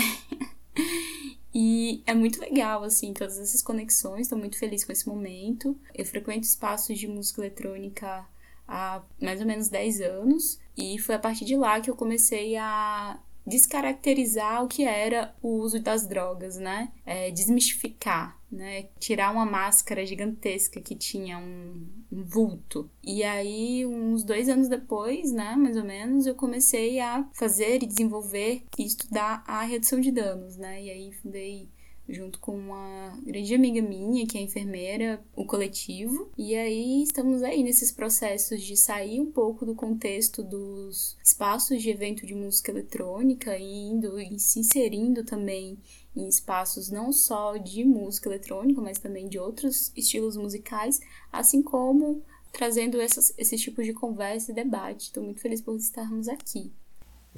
E 1.59 2.03
é 2.07 2.13
muito 2.13 2.39
legal, 2.39 2.85
assim, 2.85 3.15
todas 3.15 3.39
essas 3.39 3.63
conexões. 3.63 4.23
Estou 4.23 4.39
muito 4.39 4.59
feliz 4.59 4.85
com 4.85 4.93
esse 4.93 5.09
momento. 5.09 5.75
Eu 5.95 6.05
frequento 6.05 6.47
espaços 6.47 6.99
de 6.99 7.09
música 7.09 7.41
eletrônica 7.41 8.27
há 8.69 9.03
mais 9.21 9.41
ou 9.41 9.47
menos 9.47 9.71
10 9.71 10.03
anos. 10.03 10.61
E 10.77 10.99
foi 10.99 11.15
a 11.15 11.19
partir 11.19 11.47
de 11.47 11.57
lá 11.57 11.81
que 11.81 11.89
eu 11.91 11.97
comecei 11.97 12.57
a 12.57 13.19
descaracterizar 13.47 14.65
o 14.65 14.69
que 14.69 14.85
era 14.85 15.35
o 15.41 15.59
uso 15.59 15.81
das 15.81 16.07
drogas, 16.07 16.57
né? 16.59 16.91
É, 17.05 17.31
desmistificar, 17.31 18.39
né? 18.51 18.89
Tirar 18.99 19.33
uma 19.33 19.47
máscara 19.47 20.05
gigantesca 20.05 20.81
que 20.81 20.97
tinha 20.97 21.39
um, 21.39 21.87
um, 22.11 22.25
vulto. 22.25 22.91
E 23.03 23.23
aí, 23.23 23.87
uns 23.87 24.25
dois 24.25 24.49
anos 24.49 24.69
depois, 24.69 25.31
né, 25.33 25.55
mais 25.57 25.77
ou 25.77 25.85
menos, 25.85 26.27
eu 26.27 26.35
comecei 26.35 26.99
a 26.99 27.29
fazer 27.33 27.83
e 27.83 27.87
desenvolver 27.87 28.65
e 28.79 28.85
estudar 28.85 29.45
a 29.47 29.63
redução 29.63 30.01
de 30.01 30.11
danos, 30.11 30.57
né? 30.57 30.83
E 30.83 30.91
aí 30.91 31.13
fundei 31.13 31.69
junto 32.09 32.39
com 32.39 32.57
uma 32.57 33.19
grande 33.25 33.55
amiga 33.55 33.83
minha, 33.83 34.27
que 34.27 34.39
é 34.39 34.41
enfermeira, 34.41 35.23
o 35.35 35.45
coletivo. 35.45 36.31
E 36.37 36.55
aí 36.55 37.03
estamos 37.03 37.43
aí 37.43 37.63
nesses 37.63 37.91
processos 37.91 38.63
de 38.63 38.77
sair 38.77 39.21
um 39.21 39.31
pouco 39.31 39.67
do 39.67 39.75
contexto 39.75 40.43
dos 40.43 41.17
espaços 41.23 41.83
de 41.83 41.91
evento 41.91 42.27
de 42.27 42.35
música 42.35 42.71
eletrônica 42.71 43.57
e 43.59 43.89
indo 43.89 44.21
e 44.21 44.39
se 44.39 44.61
inserindo 44.61 45.25
também 45.25 45.79
em 46.15 46.29
espaços 46.29 46.91
não 46.91 47.13
só 47.13 47.57
de 47.57 47.85
música 47.85 48.29
eletrônica, 48.29 48.81
mas 48.81 48.99
também 48.99 49.29
de 49.29 49.39
outros 49.39 49.93
estilos 49.95 50.37
musicais, 50.37 51.01
assim 51.31 51.63
como 51.63 52.23
trazendo 52.53 52.99
essas, 53.01 53.35
esses 53.37 53.61
tipos 53.61 53.85
de 53.85 53.93
conversa 53.93 54.51
e 54.51 54.55
debate. 54.55 55.07
Estou 55.07 55.23
muito 55.23 55.41
feliz 55.41 55.61
por 55.61 55.77
estarmos 55.77 56.27
aqui. 56.27 56.73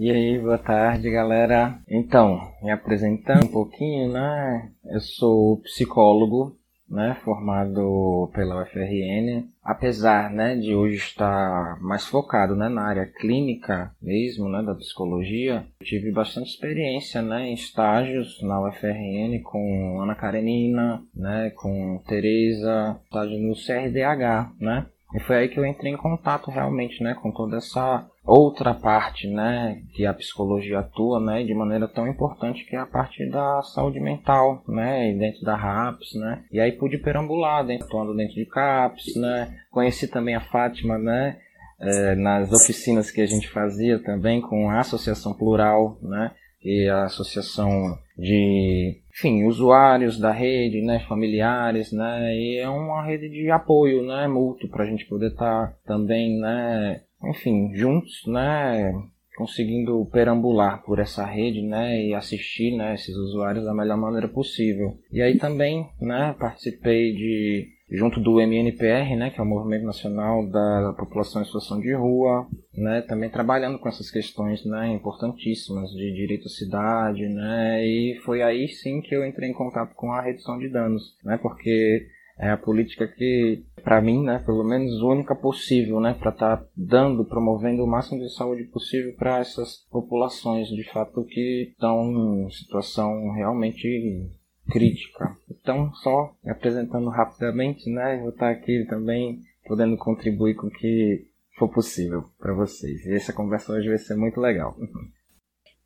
E 0.00 0.12
aí, 0.12 0.38
boa 0.38 0.58
tarde, 0.58 1.10
galera. 1.10 1.76
Então, 1.90 2.40
me 2.62 2.70
apresentando 2.70 3.46
um 3.46 3.50
pouquinho, 3.50 4.12
né? 4.12 4.70
Eu 4.84 5.00
sou 5.00 5.56
psicólogo, 5.56 6.56
né, 6.88 7.16
formado 7.24 8.30
pela 8.32 8.62
UFRN. 8.62 9.48
Apesar, 9.60 10.30
né, 10.30 10.54
de 10.54 10.72
hoje 10.72 10.98
estar 10.98 11.80
mais 11.80 12.06
focado, 12.06 12.54
né, 12.54 12.68
na 12.68 12.82
área 12.82 13.06
clínica 13.06 13.90
mesmo, 14.00 14.48
né, 14.48 14.62
da 14.62 14.76
psicologia, 14.76 15.66
tive 15.82 16.12
bastante 16.12 16.50
experiência, 16.50 17.20
né, 17.20 17.48
em 17.48 17.54
estágios 17.54 18.40
na 18.40 18.68
UFRN 18.68 19.42
com 19.42 20.00
Ana 20.00 20.14
Karenina, 20.14 21.02
né, 21.12 21.50
com 21.56 22.00
Teresa, 22.06 23.00
estágio 23.02 23.36
no 23.36 23.56
CRDH, 23.56 24.52
né? 24.60 24.86
E 25.14 25.20
foi 25.20 25.38
aí 25.38 25.48
que 25.48 25.58
eu 25.58 25.66
entrei 25.66 25.92
em 25.92 25.96
contato 25.96 26.50
realmente, 26.50 27.02
né, 27.02 27.14
com 27.14 27.32
toda 27.32 27.56
essa 27.56 28.06
outra 28.28 28.74
parte, 28.74 29.26
né, 29.26 29.80
que 29.94 30.04
a 30.04 30.12
psicologia 30.12 30.80
atua, 30.80 31.18
né, 31.18 31.42
de 31.42 31.54
maneira 31.54 31.88
tão 31.88 32.06
importante 32.06 32.64
que 32.64 32.76
é 32.76 32.78
a 32.78 32.86
parte 32.86 33.26
da 33.30 33.62
saúde 33.62 33.98
mental, 33.98 34.62
né, 34.68 35.10
e 35.10 35.18
dentro 35.18 35.40
da 35.42 35.56
RAPS, 35.56 36.14
né, 36.14 36.44
e 36.52 36.60
aí 36.60 36.72
pude 36.72 36.98
perambular, 36.98 37.64
dentro, 37.64 37.86
atuando 37.86 38.14
dentro 38.14 38.34
de 38.34 38.44
CAPS, 38.44 39.16
né, 39.16 39.56
conheci 39.70 40.06
também 40.06 40.34
a 40.34 40.40
Fátima, 40.40 40.98
né, 40.98 41.38
é, 41.80 42.14
nas 42.16 42.52
oficinas 42.52 43.10
que 43.10 43.22
a 43.22 43.26
gente 43.26 43.48
fazia 43.48 43.98
também 43.98 44.42
com 44.42 44.68
a 44.68 44.80
Associação 44.80 45.32
Plural, 45.32 45.96
né, 46.02 46.30
e 46.62 46.86
a 46.88 47.04
associação 47.04 47.96
de, 48.18 49.00
enfim, 49.10 49.44
usuários 49.44 50.18
da 50.18 50.32
rede, 50.32 50.82
né, 50.82 50.98
familiares, 51.08 51.92
né, 51.92 52.34
e 52.34 52.58
é 52.58 52.68
uma 52.68 53.02
rede 53.02 53.30
de 53.30 53.50
apoio, 53.50 54.02
né, 54.02 54.26
mútuo 54.26 54.68
para 54.68 54.84
a 54.84 54.86
gente 54.86 55.06
poder 55.06 55.28
estar 55.28 55.68
tá 55.68 55.74
também, 55.86 56.38
né, 56.38 57.00
enfim, 57.24 57.74
juntos, 57.74 58.22
né, 58.26 58.92
conseguindo 59.36 60.04
perambular 60.06 60.82
por 60.82 60.98
essa 60.98 61.24
rede, 61.24 61.62
né, 61.62 62.04
e 62.04 62.14
assistir, 62.14 62.76
né, 62.76 62.94
esses 62.94 63.14
usuários 63.14 63.64
da 63.64 63.72
melhor 63.72 63.96
maneira 63.96 64.28
possível. 64.28 64.98
E 65.12 65.22
aí 65.22 65.38
também, 65.38 65.88
né, 66.00 66.34
participei 66.38 67.12
de 67.12 67.78
junto 67.90 68.20
do 68.20 68.38
MNPR, 68.38 69.16
né, 69.16 69.30
que 69.30 69.40
é 69.40 69.42
o 69.42 69.46
Movimento 69.46 69.86
Nacional 69.86 70.46
da 70.46 70.94
População 70.98 71.40
em 71.40 71.46
Situação 71.46 71.80
de 71.80 71.94
Rua, 71.94 72.46
né, 72.74 73.00
também 73.02 73.30
trabalhando 73.30 73.78
com 73.78 73.88
essas 73.88 74.10
questões, 74.10 74.64
né, 74.66 74.92
importantíssimas 74.92 75.90
de 75.92 76.12
direito 76.12 76.46
à 76.46 76.50
cidade, 76.50 77.26
né, 77.28 77.86
e 77.86 78.18
foi 78.24 78.42
aí 78.42 78.68
sim 78.68 79.00
que 79.00 79.14
eu 79.14 79.24
entrei 79.24 79.48
em 79.48 79.54
contato 79.54 79.94
com 79.94 80.12
a 80.12 80.20
redução 80.20 80.58
de 80.58 80.68
danos, 80.68 81.16
né, 81.24 81.38
porque 81.40 82.06
é 82.38 82.50
a 82.50 82.56
política 82.56 83.06
que, 83.08 83.64
para 83.82 84.00
mim, 84.00 84.22
né, 84.22 84.38
pelo 84.38 84.62
menos 84.62 85.02
única 85.02 85.34
possível, 85.34 85.98
né, 86.00 86.14
para 86.14 86.30
estar 86.30 86.56
tá 86.56 86.66
dando, 86.76 87.24
promovendo 87.24 87.82
o 87.82 87.86
máximo 87.86 88.20
de 88.20 88.32
saúde 88.32 88.64
possível 88.64 89.12
para 89.14 89.40
essas 89.40 89.78
populações, 89.90 90.68
de 90.68 90.84
fato, 90.90 91.24
que 91.24 91.70
estão 91.72 92.46
em 92.46 92.50
situação 92.50 93.32
realmente 93.32 94.30
crítica. 94.70 95.36
Então, 95.50 95.92
só 95.94 96.32
apresentando 96.46 97.08
rapidamente, 97.08 97.90
né, 97.90 98.18
vou 98.20 98.30
estar 98.30 98.46
tá 98.46 98.50
aqui 98.52 98.86
também 98.88 99.40
podendo 99.66 99.96
contribuir 99.96 100.54
com 100.54 100.68
o 100.68 100.70
que 100.70 101.26
for 101.58 101.68
possível 101.68 102.24
para 102.38 102.54
vocês. 102.54 103.04
E 103.04 103.14
essa 103.14 103.32
conversa 103.32 103.72
hoje 103.72 103.88
vai 103.88 103.98
ser 103.98 104.14
muito 104.14 104.40
legal. 104.40 104.76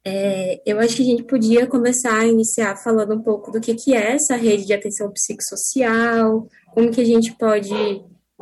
É, 0.04 0.60
eu 0.66 0.80
acho 0.80 0.96
que 0.96 1.02
a 1.02 1.06
gente 1.06 1.22
podia 1.24 1.66
começar 1.66 2.18
a 2.18 2.26
iniciar 2.26 2.76
falando 2.76 3.14
um 3.14 3.22
pouco 3.22 3.52
do 3.52 3.60
que, 3.60 3.74
que 3.74 3.94
é 3.94 4.14
essa 4.14 4.34
rede 4.34 4.66
de 4.66 4.74
atenção 4.74 5.10
psicossocial, 5.12 6.48
como 6.74 6.90
que 6.90 7.00
a 7.00 7.04
gente 7.04 7.32
pode 7.36 7.72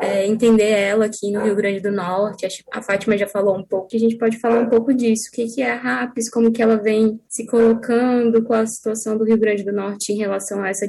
é, 0.00 0.26
entender 0.26 0.71
ela 0.71 1.05
aqui 1.05 1.31
no 1.31 1.45
Rio 1.45 1.55
Grande 1.55 1.81
do 1.81 1.93
Norte. 1.93 2.49
A 2.73 2.81
Fátima 2.81 3.19
já 3.19 3.26
falou 3.26 3.55
um 3.59 3.62
pouco, 3.62 3.95
a 3.95 3.99
gente 3.99 4.17
pode 4.17 4.38
falar 4.38 4.61
um 4.61 4.71
pouco 4.71 4.95
disso, 4.95 5.29
o 5.31 5.35
que, 5.35 5.47
que 5.55 5.61
é 5.61 5.73
a 5.73 5.76
RAPS, 5.76 6.31
como 6.31 6.50
que 6.50 6.62
ela 6.62 6.76
vem 6.76 7.21
se 7.29 7.45
colocando 7.47 8.43
com 8.43 8.55
a 8.55 8.67
situação 8.67 9.19
do 9.19 9.25
Rio 9.25 9.38
Grande 9.38 9.62
do 9.62 9.73
Norte 9.73 10.12
em 10.12 10.17
relação 10.17 10.62
a 10.62 10.71
essa 10.71 10.88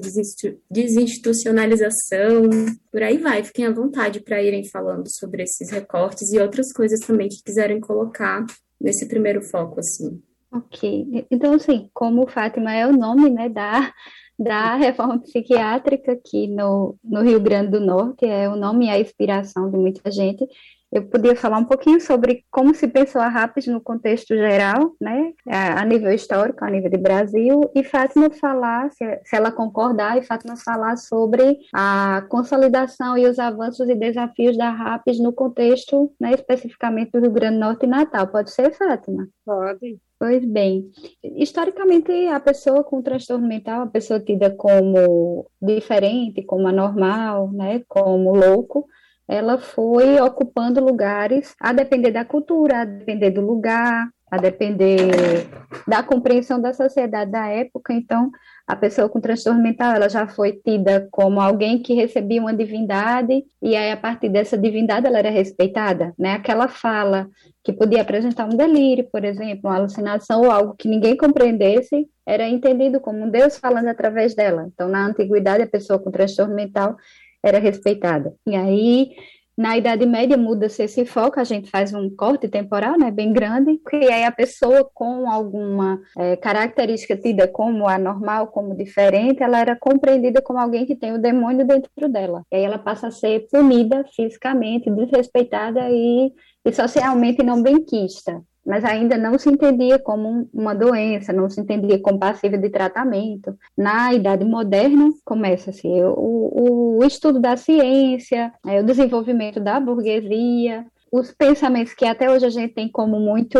desinstitucionalização, 0.69 2.49
por 2.89 3.03
aí 3.03 3.17
vai. 3.17 3.43
Fiquem 3.43 3.65
à 3.65 3.71
vontade 3.71 4.21
para 4.21 4.41
irem 4.41 4.65
falando 4.69 5.09
sobre 5.09 5.43
esses 5.43 5.69
recortes 5.69 6.31
e 6.31 6.39
outras 6.39 6.71
coisas 6.71 7.01
também 7.01 7.27
que 7.27 7.43
quiserem 7.43 7.81
colocar 7.81 8.45
nesse 8.79 9.05
primeiro 9.05 9.41
foco, 9.41 9.81
assim. 9.81 10.21
Ok, 10.53 11.25
então 11.31 11.53
assim, 11.53 11.89
como 11.93 12.27
Fátima 12.27 12.73
é 12.73 12.85
o 12.85 12.91
nome, 12.91 13.29
né, 13.29 13.47
da, 13.47 13.93
da 14.37 14.75
reforma 14.75 15.17
psiquiátrica 15.21 16.11
aqui 16.11 16.45
no, 16.47 16.97
no 17.01 17.21
Rio 17.21 17.39
Grande 17.39 17.71
do 17.71 17.79
Norte, 17.79 18.25
é 18.25 18.49
o 18.49 18.57
nome 18.57 18.87
e 18.87 18.89
a 18.89 18.99
inspiração 18.99 19.71
de 19.71 19.77
muita 19.77 20.11
gente, 20.11 20.45
eu 20.91 21.03
podia 21.03 21.35
falar 21.35 21.57
um 21.57 21.65
pouquinho 21.65 22.01
sobre 22.01 22.43
como 22.51 22.75
se 22.75 22.87
pensou 22.87 23.21
a 23.21 23.29
RAPS 23.29 23.67
no 23.67 23.79
contexto 23.79 24.35
geral, 24.35 24.93
né, 24.99 25.33
a, 25.47 25.85
nível 25.85 26.11
histórico, 26.11 26.65
a 26.65 26.69
nível 26.69 26.91
de 26.91 26.97
Brasil, 26.97 27.71
e 27.73 27.83
Fátima 27.83 28.29
falar, 28.29 28.91
se, 28.91 29.05
ela 29.33 29.51
concordar, 29.51 30.17
e 30.17 30.23
Fátima 30.23 30.57
falar 30.57 30.97
sobre 30.97 31.59
a 31.73 32.25
consolidação 32.27 33.17
e 33.17 33.25
os 33.25 33.39
avanços 33.39 33.87
e 33.87 33.95
desafios 33.95 34.57
da 34.57 34.69
RAPS 34.69 35.19
no 35.19 35.31
contexto, 35.31 36.11
né, 36.19 36.31
especificamente 36.33 37.11
do 37.11 37.21
Rio 37.21 37.31
Grande 37.31 37.55
do 37.55 37.61
Norte 37.61 37.85
e 37.85 37.89
Natal. 37.89 38.27
Pode 38.27 38.51
ser, 38.51 38.71
Fátima? 38.71 39.27
Pode. 39.45 39.97
Pois 40.19 40.45
bem, 40.45 40.91
historicamente 41.23 42.11
a 42.27 42.39
pessoa 42.39 42.83
com 42.83 43.01
transtorno 43.01 43.47
mental, 43.47 43.81
a 43.81 43.87
pessoa 43.87 44.19
tida 44.19 44.51
como 44.51 45.49
diferente, 45.59 46.43
como 46.43 46.67
anormal, 46.67 47.51
né, 47.51 47.81
como 47.87 48.35
louco, 48.35 48.85
ela 49.27 49.57
foi 49.57 50.19
ocupando 50.19 50.83
lugares 50.83 51.55
a 51.59 51.71
depender 51.71 52.11
da 52.11 52.25
cultura, 52.25 52.81
a 52.81 52.85
depender 52.85 53.31
do 53.31 53.41
lugar, 53.41 54.09
a 54.31 54.37
depender 54.37 55.45
da 55.85 56.01
compreensão 56.01 56.59
da 56.59 56.71
sociedade 56.71 57.31
da 57.31 57.47
época. 57.47 57.91
Então, 57.91 58.31
a 58.65 58.77
pessoa 58.77 59.09
com 59.09 59.19
transtorno 59.19 59.61
mental, 59.61 59.93
ela 59.93 60.07
já 60.07 60.25
foi 60.25 60.53
tida 60.53 61.09
como 61.11 61.41
alguém 61.41 61.81
que 61.81 61.93
recebia 61.93 62.39
uma 62.39 62.53
divindade 62.53 63.43
e 63.61 63.75
aí 63.75 63.91
a 63.91 63.97
partir 63.97 64.29
dessa 64.29 64.57
divindade 64.57 65.05
ela 65.05 65.19
era 65.19 65.29
respeitada, 65.29 66.13
né? 66.17 66.35
Aquela 66.35 66.69
fala 66.69 67.27
que 67.61 67.73
podia 67.73 68.01
apresentar 68.01 68.45
um 68.45 68.55
delírio, 68.55 69.05
por 69.11 69.25
exemplo, 69.25 69.69
uma 69.69 69.75
alucinação 69.75 70.41
ou 70.41 70.49
algo 70.49 70.75
que 70.77 70.87
ninguém 70.87 71.17
compreendesse, 71.17 72.07
era 72.25 72.47
entendido 72.47 73.01
como 73.01 73.25
um 73.25 73.29
Deus 73.29 73.57
falando 73.57 73.89
através 73.89 74.33
dela. 74.33 74.69
Então, 74.73 74.87
na 74.87 75.05
antiguidade, 75.05 75.63
a 75.63 75.67
pessoa 75.67 75.99
com 75.99 76.09
transtorno 76.09 76.55
mental 76.55 76.95
era 77.43 77.59
respeitada. 77.59 78.33
E 78.45 78.55
aí 78.55 79.11
na 79.57 79.77
Idade 79.77 80.05
Média 80.05 80.37
muda-se 80.37 80.81
esse 80.81 81.05
foco, 81.05 81.39
a 81.39 81.43
gente 81.43 81.69
faz 81.69 81.93
um 81.93 82.09
corte 82.09 82.47
temporal, 82.47 82.97
né, 82.97 83.11
bem 83.11 83.31
grande, 83.33 83.79
e 83.93 84.11
aí 84.11 84.23
a 84.23 84.31
pessoa 84.31 84.89
com 84.93 85.29
alguma 85.29 86.01
é, 86.17 86.35
característica 86.37 87.17
tida 87.17 87.47
como 87.47 87.87
anormal, 87.87 88.47
como 88.47 88.75
diferente, 88.75 89.43
ela 89.43 89.59
era 89.59 89.75
compreendida 89.75 90.41
como 90.41 90.57
alguém 90.57 90.85
que 90.85 90.95
tem 90.95 91.13
o 91.13 91.21
demônio 91.21 91.67
dentro 91.67 92.09
dela. 92.09 92.43
E 92.51 92.55
aí 92.55 92.63
ela 92.63 92.79
passa 92.79 93.07
a 93.07 93.11
ser 93.11 93.47
punida 93.51 94.03
fisicamente, 94.15 94.89
desrespeitada 94.89 95.81
e, 95.89 96.33
e 96.65 96.73
socialmente 96.73 97.43
não 97.43 97.61
benquista. 97.61 98.41
Mas 98.65 98.85
ainda 98.85 99.17
não 99.17 99.37
se 99.37 99.49
entendia 99.49 99.97
como 99.97 100.47
uma 100.53 100.73
doença, 100.73 101.33
não 101.33 101.49
se 101.49 101.59
entendia 101.59 101.99
como 101.99 102.19
passiva 102.19 102.57
de 102.57 102.69
tratamento. 102.69 103.57
Na 103.77 104.13
idade 104.13 104.45
moderna, 104.45 105.11
começa-se 105.25 105.87
o, 105.87 106.97
o, 106.99 107.03
estudo 107.03 107.39
da 107.39 107.57
ciência, 107.57 108.53
é, 108.65 108.79
o 108.79 108.85
desenvolvimento 108.85 109.59
da 109.59 109.79
burguesia, 109.79 110.85
os 111.11 111.29
pensamentos 111.31 111.93
que 111.93 112.05
até 112.05 112.31
hoje 112.31 112.45
a 112.45 112.49
gente 112.49 112.73
tem 112.73 112.87
como 112.87 113.19
muito, 113.19 113.59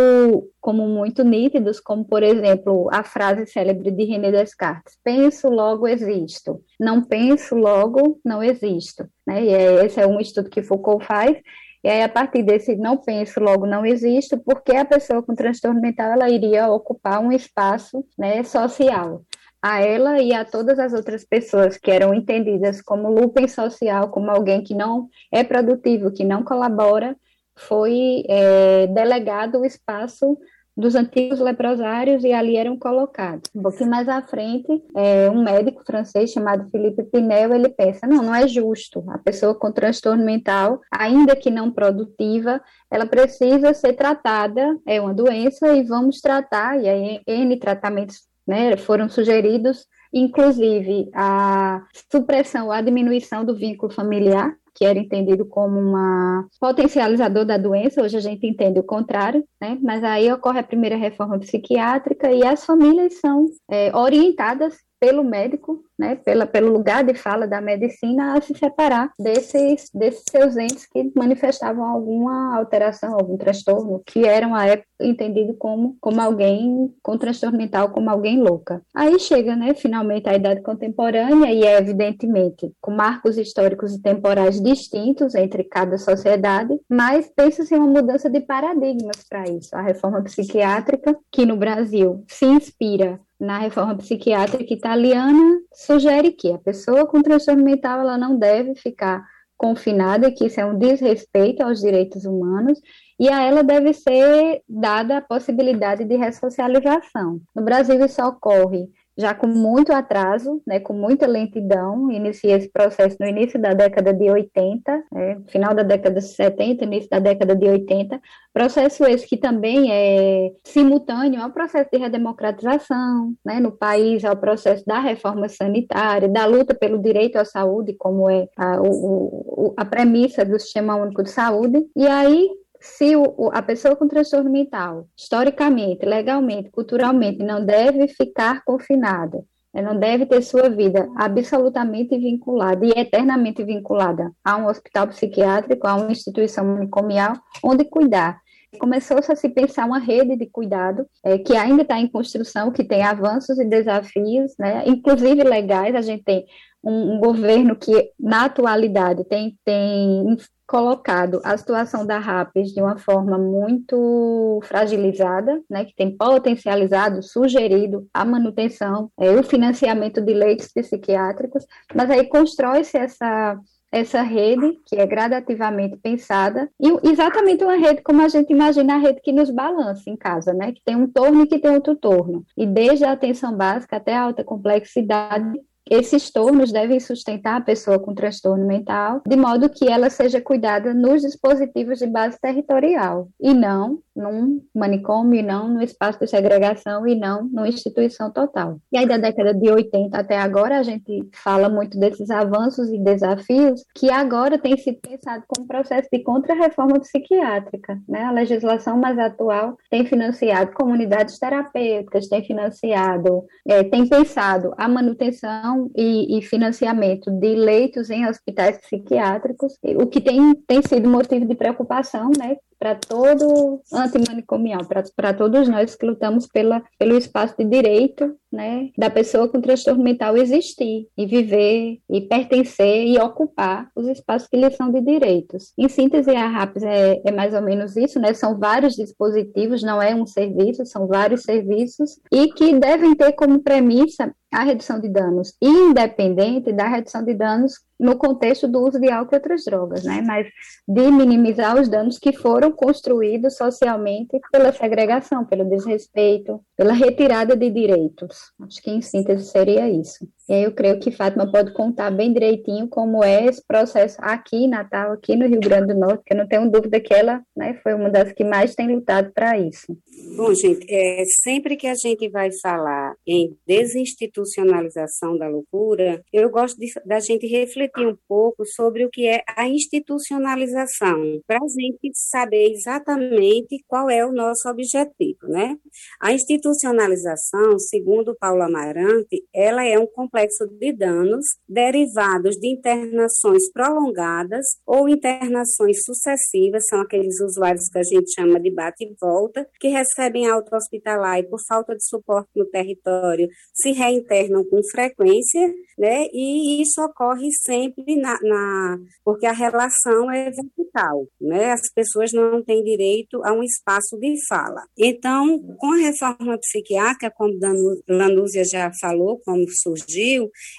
como 0.61 0.87
muito 0.87 1.21
nítidos, 1.23 1.81
como, 1.81 2.05
por 2.05 2.23
exemplo, 2.23 2.87
a 2.93 3.03
frase 3.03 3.45
célebre 3.45 3.91
de 3.91 4.05
René 4.05 4.31
Descartes, 4.31 4.97
penso, 5.03 5.49
logo 5.49 5.85
existo. 5.85 6.61
Não 6.79 7.03
penso, 7.03 7.55
logo 7.55 8.19
não 8.23 8.41
existo. 8.41 9.05
Né? 9.27 9.43
E 9.43 9.49
é, 9.49 9.85
esse 9.85 9.99
é 9.99 10.07
um 10.07 10.19
estudo 10.19 10.49
que 10.49 10.63
Foucault 10.63 11.05
faz, 11.05 11.37
e 11.83 11.89
aí, 11.89 12.03
a 12.03 12.09
partir 12.09 12.43
desse 12.43 12.75
não 12.75 12.97
penso, 12.97 13.39
logo 13.39 13.65
não 13.65 13.85
existo, 13.85 14.37
porque 14.39 14.75
a 14.75 14.85
pessoa 14.85 15.23
com 15.23 15.33
transtorno 15.33 15.81
mental 15.81 16.11
ela 16.11 16.29
iria 16.29 16.69
ocupar 16.69 17.19
um 17.19 17.31
espaço 17.31 18.05
né, 18.17 18.43
social. 18.43 19.23
A 19.61 19.81
ela 19.81 20.21
e 20.21 20.33
a 20.33 20.45
todas 20.45 20.79
as 20.79 20.93
outras 20.93 21.23
pessoas 21.23 21.77
que 21.77 21.89
eram 21.91 22.13
entendidas 22.13 22.81
como 22.81 23.09
lupem 23.09 23.47
social, 23.47 24.09
como 24.09 24.29
alguém 24.29 24.63
que 24.63 24.75
não 24.75 25.07
é 25.31 25.43
produtivo, 25.43 26.11
que 26.11 26.23
não 26.23 26.43
colabora, 26.43 27.15
foi 27.55 28.23
é, 28.27 28.87
delegado 28.87 29.59
o 29.59 29.65
espaço 29.65 30.37
dos 30.75 30.95
antigos 30.95 31.39
leprosários 31.39 32.23
e 32.23 32.31
ali 32.31 32.55
eram 32.55 32.77
colocados. 32.77 33.49
Um 33.53 33.61
pouquinho 33.61 33.89
mais 33.89 34.07
à 34.07 34.21
frente, 34.21 34.83
é, 34.95 35.29
um 35.29 35.43
médico 35.43 35.83
francês 35.85 36.31
chamado 36.31 36.69
Philippe 36.69 37.03
Pinel, 37.03 37.53
ele 37.53 37.69
pensa, 37.69 38.07
não, 38.07 38.23
não 38.23 38.33
é 38.33 38.47
justo, 38.47 39.03
a 39.09 39.17
pessoa 39.17 39.53
com 39.53 39.71
transtorno 39.71 40.23
mental, 40.23 40.79
ainda 40.91 41.35
que 41.35 41.49
não 41.49 41.71
produtiva, 41.71 42.61
ela 42.89 43.05
precisa 43.05 43.73
ser 43.73 43.93
tratada, 43.93 44.77
é 44.85 44.99
uma 44.99 45.13
doença 45.13 45.73
e 45.75 45.83
vamos 45.83 46.21
tratar, 46.21 46.81
e 46.81 46.87
aí 46.87 47.21
N 47.27 47.57
tratamentos 47.57 48.21
né, 48.47 48.75
foram 48.77 49.09
sugeridos, 49.09 49.85
inclusive 50.13 51.09
a 51.13 51.81
supressão, 52.11 52.71
a 52.71 52.81
diminuição 52.81 53.45
do 53.45 53.55
vínculo 53.55 53.91
familiar, 53.91 54.53
que 54.75 54.85
era 54.85 54.99
entendido 54.99 55.45
como 55.45 55.79
uma 55.79 56.47
potencializador 56.59 57.45
da 57.45 57.57
doença, 57.57 58.01
hoje 58.01 58.17
a 58.17 58.21
gente 58.21 58.47
entende 58.47 58.79
o 58.79 58.83
contrário, 58.83 59.43
né? 59.59 59.77
Mas 59.81 60.03
aí 60.03 60.31
ocorre 60.31 60.59
a 60.59 60.63
primeira 60.63 60.95
reforma 60.95 61.39
psiquiátrica 61.39 62.31
e 62.31 62.45
as 62.45 62.65
famílias 62.65 63.19
são 63.19 63.45
é, 63.69 63.95
orientadas 63.95 64.77
pelo 65.01 65.23
médico, 65.23 65.83
né, 65.97 66.15
pela, 66.15 66.45
pelo 66.45 66.71
lugar 66.71 67.03
de 67.03 67.15
fala 67.15 67.47
da 67.47 67.59
medicina, 67.59 68.37
a 68.37 68.41
se 68.41 68.53
separar 68.53 69.11
desses, 69.19 69.89
desses 69.91 70.23
seus 70.29 70.55
entes 70.55 70.85
que 70.85 71.11
manifestavam 71.15 71.83
alguma 71.83 72.55
alteração, 72.55 73.15
algum 73.15 73.35
transtorno, 73.35 74.03
que 74.05 74.27
eram 74.27 74.53
à 74.53 74.67
época 74.67 74.87
entendido 75.01 75.55
como, 75.55 75.97
como 75.99 76.21
alguém 76.21 76.93
com 77.01 77.17
transtorno 77.17 77.57
mental, 77.57 77.89
como 77.89 78.11
alguém 78.11 78.39
louca. 78.39 78.83
Aí 78.93 79.17
chega, 79.19 79.55
né, 79.55 79.73
finalmente 79.73 80.29
a 80.29 80.35
idade 80.35 80.61
contemporânea 80.61 81.51
e 81.51 81.63
é 81.63 81.79
evidentemente 81.79 82.71
com 82.79 82.91
marcos 82.91 83.39
históricos 83.39 83.95
e 83.95 84.01
temporais 84.01 84.61
distintos 84.61 85.33
entre 85.33 85.63
cada 85.63 85.97
sociedade, 85.97 86.79
mas 86.87 87.27
pensa-se 87.35 87.73
em 87.73 87.79
uma 87.79 88.01
mudança 88.01 88.29
de 88.29 88.39
paradigmas 88.39 89.25
para 89.27 89.49
isso. 89.49 89.75
A 89.75 89.81
reforma 89.81 90.21
psiquiátrica, 90.21 91.17
que 91.31 91.43
no 91.43 91.57
Brasil 91.57 92.23
se 92.27 92.45
inspira 92.45 93.19
na 93.41 93.57
reforma 93.57 93.95
psiquiátrica 93.97 94.71
italiana 94.71 95.59
sugere 95.73 96.31
que 96.31 96.53
a 96.53 96.59
pessoa 96.59 97.07
com 97.07 97.23
transtorno 97.23 97.63
mental 97.63 97.99
ela 97.99 98.15
não 98.15 98.37
deve 98.37 98.75
ficar 98.75 99.25
confinada, 99.57 100.31
que 100.31 100.45
isso 100.45 100.61
é 100.61 100.65
um 100.65 100.77
desrespeito 100.77 101.63
aos 101.63 101.79
direitos 101.79 102.23
humanos, 102.23 102.79
e 103.19 103.29
a 103.29 103.41
ela 103.41 103.63
deve 103.63 103.93
ser 103.93 104.61
dada 104.69 105.17
a 105.17 105.21
possibilidade 105.21 106.05
de 106.05 106.15
ressocialização. 106.15 107.41
No 107.55 107.63
Brasil 107.63 108.03
isso 108.05 108.23
ocorre 108.23 108.87
já 109.17 109.33
com 109.33 109.47
muito 109.47 109.91
atraso, 109.91 110.61
né, 110.65 110.79
com 110.79 110.93
muita 110.93 111.27
lentidão, 111.27 112.09
inicia 112.11 112.55
esse 112.55 112.69
processo 112.69 113.17
no 113.19 113.27
início 113.27 113.59
da 113.59 113.73
década 113.73 114.13
de 114.13 114.29
80, 114.29 115.03
né, 115.11 115.41
final 115.47 115.73
da 115.73 115.83
década 115.83 116.19
de 116.19 116.27
70, 116.27 116.83
início 116.83 117.09
da 117.09 117.19
década 117.19 117.55
de 117.55 117.67
80, 117.67 118.21
processo 118.53 119.05
esse 119.05 119.27
que 119.27 119.37
também 119.37 119.91
é 119.91 120.51
simultâneo 120.63 121.41
ao 121.41 121.51
processo 121.51 121.89
de 121.91 121.99
redemocratização, 121.99 123.33
né, 123.45 123.59
no 123.59 123.71
país, 123.71 124.23
ao 124.23 124.37
processo 124.37 124.85
da 124.85 124.99
reforma 124.99 125.49
sanitária, 125.49 126.29
da 126.29 126.45
luta 126.45 126.73
pelo 126.73 127.01
direito 127.01 127.37
à 127.37 127.45
saúde, 127.45 127.93
como 127.93 128.29
é 128.29 128.47
a, 128.57 128.81
o, 128.81 129.73
a 129.77 129.85
premissa 129.85 130.45
do 130.45 130.59
Sistema 130.59 130.95
Único 130.95 131.23
de 131.23 131.29
Saúde, 131.29 131.85
e 131.95 132.07
aí 132.07 132.49
se 132.81 133.15
o, 133.15 133.51
a 133.53 133.61
pessoa 133.61 133.95
com 133.95 134.07
transtorno 134.07 134.49
mental, 134.49 135.07
historicamente, 135.15 136.03
legalmente, 136.03 136.71
culturalmente, 136.71 137.43
não 137.43 137.63
deve 137.63 138.07
ficar 138.07 138.63
confinada, 138.65 139.45
né, 139.71 139.83
não 139.83 139.97
deve 139.97 140.25
ter 140.25 140.41
sua 140.41 140.67
vida 140.67 141.07
absolutamente 141.15 142.17
vinculada 142.17 142.83
e 142.83 142.89
eternamente 142.89 143.63
vinculada 143.63 144.31
a 144.43 144.57
um 144.57 144.65
hospital 144.65 145.07
psiquiátrico, 145.07 145.87
a 145.87 145.95
uma 145.95 146.11
instituição 146.11 146.65
manicomial, 146.65 147.33
onde 147.63 147.85
cuidar. 147.85 148.41
Começou-se 148.79 149.31
a 149.31 149.35
se 149.35 149.49
pensar 149.49 149.85
uma 149.85 149.99
rede 149.99 150.35
de 150.35 150.47
cuidado 150.47 151.05
é, 151.23 151.37
que 151.37 151.55
ainda 151.55 151.83
está 151.83 151.99
em 151.99 152.07
construção, 152.07 152.71
que 152.71 152.83
tem 152.83 153.03
avanços 153.03 153.59
e 153.59 153.65
desafios, 153.65 154.53
né, 154.57 154.85
inclusive 154.87 155.43
legais. 155.43 155.93
A 155.93 156.01
gente 156.01 156.23
tem 156.23 156.45
um, 156.83 157.15
um 157.15 157.19
governo 157.19 157.75
que, 157.75 158.09
na 158.19 158.45
atualidade, 158.45 159.23
tem, 159.25 159.55
tem 159.63 160.25
colocado 160.71 161.41
a 161.43 161.57
situação 161.57 162.05
da 162.05 162.17
RAPES 162.17 162.69
de 162.73 162.81
uma 162.81 162.97
forma 162.97 163.37
muito 163.37 164.61
fragilizada, 164.63 165.61
né, 165.69 165.83
que 165.83 165.93
tem 165.93 166.15
potencializado, 166.15 167.21
sugerido 167.21 168.07
a 168.13 168.23
manutenção, 168.23 169.11
é, 169.19 169.31
o 169.31 169.43
financiamento 169.43 170.21
de 170.21 170.33
leitos 170.33 170.69
psiquiátricos, 170.69 171.65
mas 171.93 172.09
aí 172.09 172.25
constrói-se 172.25 172.97
essa 172.97 173.59
essa 173.93 174.21
rede, 174.21 174.79
que 174.85 174.95
é 174.95 175.05
gradativamente 175.05 175.97
pensada, 175.97 176.69
e 176.79 177.09
exatamente 177.09 177.61
uma 177.61 177.75
rede 177.75 178.01
como 178.01 178.21
a 178.21 178.29
gente 178.29 178.53
imagina 178.53 178.95
a 178.95 178.97
rede 178.97 179.19
que 179.21 179.33
nos 179.33 179.49
balança 179.49 180.09
em 180.09 180.15
casa, 180.15 180.53
né? 180.53 180.71
Que 180.71 180.81
tem 180.85 180.95
um 180.95 181.07
torno 181.11 181.43
e 181.43 181.45
que 181.45 181.59
tem 181.59 181.71
outro 181.71 181.93
torno. 181.97 182.45
E 182.55 182.65
desde 182.65 183.03
a 183.03 183.11
atenção 183.11 183.53
básica 183.53 183.97
até 183.97 184.15
a 184.15 184.21
alta 184.21 184.45
complexidade, 184.45 185.59
esses 185.89 186.31
tornos 186.31 186.71
devem 186.71 186.99
sustentar 186.99 187.57
a 187.57 187.61
pessoa 187.61 187.99
com 187.99 188.13
transtorno 188.13 188.65
mental, 188.65 189.21
de 189.27 189.35
modo 189.35 189.69
que 189.69 189.87
ela 189.89 190.09
seja 190.09 190.41
cuidada 190.41 190.93
nos 190.93 191.21
dispositivos 191.21 191.99
de 191.99 192.07
base 192.07 192.39
territorial, 192.39 193.27
e 193.39 193.53
não 193.53 193.99
num 194.15 194.61
manicômio, 194.75 195.39
e 195.39 195.43
não 195.43 195.67
no 195.67 195.81
espaço 195.81 196.19
de 196.19 196.27
segregação, 196.27 197.07
e 197.07 197.15
não 197.15 197.43
numa 197.43 197.67
instituição 197.67 198.31
total. 198.31 198.77
E 198.91 198.97
aí, 198.97 199.07
da 199.07 199.17
década 199.17 199.53
de 199.53 199.69
80 199.69 200.17
até 200.17 200.37
agora, 200.37 200.77
a 200.77 200.83
gente 200.83 201.27
fala 201.33 201.69
muito 201.69 201.97
desses 201.97 202.29
avanços 202.29 202.89
e 202.89 202.97
desafios 202.97 203.83
que 203.95 204.11
agora 204.11 204.57
tem 204.57 204.77
sido 204.77 204.99
pensado 204.99 205.43
como 205.47 205.67
processo 205.67 206.09
de 206.11 206.19
contra-reforma 206.23 206.99
psiquiátrica. 206.99 207.99
Né? 208.07 208.23
A 208.23 208.31
legislação 208.31 208.97
mais 208.97 209.17
atual 209.17 209.77
tem 209.89 210.05
financiado 210.05 210.73
comunidades 210.73 211.39
terapêuticas, 211.39 212.27
tem 212.27 212.43
financiado, 212.43 213.45
é, 213.65 213.83
tem 213.83 214.07
pensado 214.07 214.73
a 214.77 214.87
manutenção 214.87 215.80
e, 215.95 216.37
e, 216.37 216.41
financiamento 216.41 217.31
de 217.31 217.55
leitos 217.55 218.09
em 218.09 218.27
hospitais 218.27 218.77
psiquiátricos, 218.77 219.77
o 219.95 220.07
que 220.07 220.19
tem, 220.19 220.53
tem 220.67 220.81
sido 220.81 221.09
motivo 221.09 221.45
de 221.45 221.55
preocupação, 221.55 222.29
né, 222.37 222.57
para 222.81 222.95
todo 222.95 223.79
antimanicomial, 223.93 224.81
para 225.15 225.33
todos 225.35 225.69
nós 225.69 225.93
que 225.93 226.03
lutamos 226.03 226.47
pela, 226.47 226.81
pelo 226.97 227.15
espaço 227.15 227.53
de 227.55 227.63
direito 227.63 228.35
né, 228.51 228.89
da 228.97 229.09
pessoa 229.09 229.47
com 229.47 229.61
transtorno 229.61 230.03
mental 230.03 230.35
existir 230.35 231.07
e 231.15 231.25
viver 231.27 231.99
e 232.09 232.21
pertencer 232.21 233.05
e 233.05 233.19
ocupar 233.19 233.89
os 233.95 234.07
espaços 234.07 234.47
que 234.47 234.57
lhe 234.57 234.69
são 234.71 234.91
de 234.91 234.99
direitos. 234.99 235.73
Em 235.77 235.87
síntese, 235.87 236.31
a 236.31 236.47
RAPS 236.47 236.83
é, 236.83 237.21
é 237.23 237.31
mais 237.31 237.53
ou 237.53 237.61
menos 237.61 237.95
isso, 237.95 238.19
né, 238.19 238.33
são 238.33 238.57
vários 238.57 238.95
dispositivos, 238.95 239.83
não 239.83 240.01
é 240.01 240.13
um 240.13 240.25
serviço, 240.25 240.83
são 240.85 241.05
vários 241.05 241.43
serviços 241.43 242.19
e 242.31 242.47
que 242.51 242.77
devem 242.77 243.15
ter 243.15 243.31
como 243.33 243.61
premissa 243.61 244.33
a 244.51 244.63
redução 244.63 244.99
de 244.99 245.07
danos, 245.07 245.55
independente 245.61 246.73
da 246.73 246.85
redução 246.85 247.23
de 247.23 247.33
danos 247.33 247.75
no 247.97 248.17
contexto 248.17 248.67
do 248.67 248.81
uso 248.81 248.99
de 248.99 249.09
álcool 249.09 249.35
e 249.35 249.37
outras 249.37 249.63
drogas, 249.63 250.03
né? 250.03 250.21
Mas 250.25 250.47
de 250.85 251.09
minimizar 251.09 251.79
os 251.79 251.87
danos 251.87 252.19
que 252.19 252.33
foram 252.33 252.70
construídos 252.71 253.57
socialmente 253.57 254.39
pela 254.51 254.71
segregação, 254.71 255.45
pelo 255.45 255.65
desrespeito, 255.69 256.63
pela 256.75 256.93
retirada 256.93 257.55
de 257.55 257.69
direitos. 257.69 258.51
Acho 258.61 258.81
que 258.81 258.91
em 258.91 259.01
síntese 259.01 259.45
seria 259.45 259.89
isso. 259.89 260.27
E 260.49 260.53
aí 260.53 260.63
eu 260.63 260.73
creio 260.73 260.99
que 260.99 261.11
Fátima 261.11 261.49
pode 261.49 261.73
contar 261.73 262.11
bem 262.11 262.33
direitinho 262.33 262.87
como 262.87 263.23
é 263.23 263.45
esse 263.45 263.65
processo 263.65 264.17
aqui 264.19 264.57
em 264.57 264.67
Natal, 264.67 265.13
aqui 265.13 265.35
no 265.35 265.47
Rio 265.47 265.59
Grande 265.59 265.93
do 265.93 265.99
Norte, 265.99 266.23
que 266.25 266.33
eu 266.33 266.37
não 266.37 266.47
tenho 266.47 266.69
dúvida 266.69 266.99
que 266.99 267.13
ela 267.13 267.41
né, 267.55 267.79
foi 267.81 267.93
uma 267.93 268.09
das 268.09 268.31
que 268.33 268.43
mais 268.43 268.75
tem 268.75 268.93
lutado 268.93 269.31
para 269.33 269.57
isso. 269.57 269.97
Bom, 270.35 270.53
gente, 270.53 270.85
é, 270.89 271.23
sempre 271.41 271.75
que 271.75 271.87
a 271.87 271.95
gente 271.95 272.29
vai 272.29 272.49
falar 272.61 273.13
em 273.25 273.55
desinstitucionalização 273.65 275.37
da 275.37 275.47
loucura, 275.47 276.21
eu 276.33 276.49
gosto 276.49 276.77
de, 276.77 276.91
da 277.05 277.19
gente 277.19 277.47
refletir 277.47 278.05
um 278.05 278.17
pouco 278.27 278.65
sobre 278.65 279.05
o 279.05 279.09
que 279.09 279.27
é 279.27 279.43
a 279.55 279.67
institucionalização, 279.67 281.41
para 281.47 281.57
a 281.57 281.67
gente 281.67 282.11
saber 282.13 282.71
exatamente 282.71 283.83
qual 283.87 284.09
é 284.09 284.25
o 284.25 284.31
nosso 284.31 284.67
objetivo, 284.69 285.47
né? 285.47 285.77
A 286.19 286.33
institucionalização, 286.33 287.77
segundo 287.79 288.35
Paulo 288.35 288.63
Amarante, 288.63 289.43
ela 289.53 289.85
é 289.85 289.97
um 289.97 290.07
complexo 290.31 290.65
de 290.79 290.93
danos 290.93 291.45
derivados 291.67 292.55
de 292.55 292.69
internações 292.69 293.69
prolongadas 293.71 294.65
ou 294.85 295.09
internações 295.09 295.97
sucessivas, 296.05 296.87
são 296.87 297.01
aqueles 297.01 297.39
usuários 297.41 297.87
que 297.89 297.99
a 297.99 298.03
gente 298.03 298.33
chama 298.33 298.59
de 298.59 298.71
bate 298.71 299.03
e 299.03 299.13
volta, 299.19 299.67
que 299.79 299.89
recebem 299.89 300.47
alta 300.47 300.77
hospitalar 300.77 301.39
e 301.39 301.43
por 301.43 301.59
falta 301.67 301.93
de 301.95 302.05
suporte 302.07 302.49
no 302.55 302.65
território 302.65 303.47
se 303.73 303.91
reinternam 303.91 304.63
com 304.63 304.81
frequência, 304.89 305.73
né? 305.97 306.27
E 306.31 306.81
isso 306.81 307.01
ocorre 307.01 307.49
sempre 307.65 308.15
na, 308.15 308.39
na 308.41 308.97
porque 309.23 309.45
a 309.45 309.51
relação 309.51 310.31
é 310.31 310.49
vertical, 310.49 311.27
né? 311.39 311.71
As 311.71 311.91
pessoas 311.93 312.31
não 312.31 312.63
têm 312.63 312.83
direito 312.83 313.43
a 313.43 313.53
um 313.53 313.63
espaço 313.63 314.17
de 314.17 314.35
fala. 314.47 314.81
Então, 314.97 315.59
com 315.77 315.91
a 315.93 315.97
reforma 315.97 316.57
psiquiátrica, 316.57 317.31
como 317.35 317.59
Lanúzia 318.07 318.63
já 318.63 318.91
falou, 318.99 319.39
como 319.45 319.65
surgiu, 319.69 320.20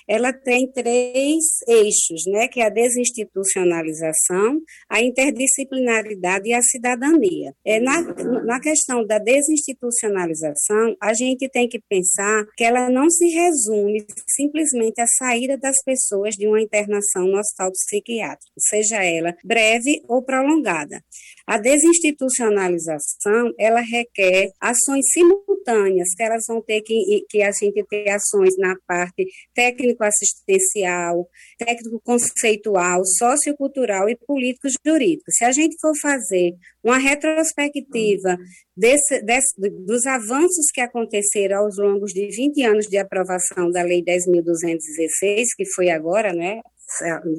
ela 0.08 0.32
tem 0.32 0.70
três 0.70 1.42
eixos, 1.68 2.22
né? 2.26 2.48
Que 2.48 2.60
é 2.60 2.66
a 2.66 2.70
desinstitucionalização, 2.70 4.60
a 4.88 5.02
interdisciplinaridade 5.02 6.48
e 6.48 6.54
a 6.54 6.62
cidadania. 6.62 7.54
É 7.64 7.80
na, 7.80 8.02
na 8.44 8.60
questão 8.60 9.06
da 9.06 9.18
desinstitucionalização, 9.18 10.96
a 11.00 11.14
gente 11.14 11.48
tem 11.48 11.68
que 11.68 11.80
pensar 11.88 12.44
que 12.56 12.64
ela 12.64 12.88
não 12.90 13.08
se 13.10 13.26
resume 13.28 14.04
simplesmente 14.26 15.00
à 15.00 15.06
saída 15.06 15.56
das 15.56 15.76
pessoas 15.84 16.34
de 16.34 16.46
uma 16.46 16.60
internação 16.60 17.26
no 17.26 17.38
hospital 17.38 17.70
psiquiátrico, 17.72 18.52
seja 18.58 19.02
ela 19.02 19.34
breve 19.44 20.02
ou 20.08 20.22
prolongada. 20.22 21.02
A 21.46 21.58
desinstitucionalização, 21.58 23.52
ela 23.58 23.80
requer 23.80 24.50
ações 24.60 25.04
simultâneas, 25.12 26.14
que 26.16 26.22
elas 26.22 26.44
vão 26.48 26.62
ter 26.62 26.80
que, 26.82 27.24
que 27.28 27.42
a 27.42 27.50
gente 27.52 27.84
ter 27.88 28.08
ações 28.10 28.56
na 28.58 28.74
parte 28.86 29.26
técnico-assistencial, 29.54 31.28
técnico-conceitual, 31.58 33.04
sociocultural 33.04 34.08
e 34.08 34.16
político-jurídico. 34.16 35.30
Se 35.30 35.44
a 35.44 35.52
gente 35.52 35.76
for 35.80 35.92
fazer 36.00 36.54
uma 36.82 36.98
retrospectiva 36.98 38.36
desse, 38.76 39.22
desse, 39.22 39.54
dos 39.58 40.06
avanços 40.06 40.70
que 40.72 40.80
aconteceram 40.80 41.58
aos 41.58 41.76
longos 41.78 42.12
de 42.12 42.26
20 42.28 42.62
anos 42.64 42.86
de 42.86 42.98
aprovação 42.98 43.70
da 43.70 43.82
Lei 43.82 44.02
10.216, 44.02 45.44
que 45.56 45.64
foi 45.74 45.90
agora, 45.90 46.32
né, 46.32 46.60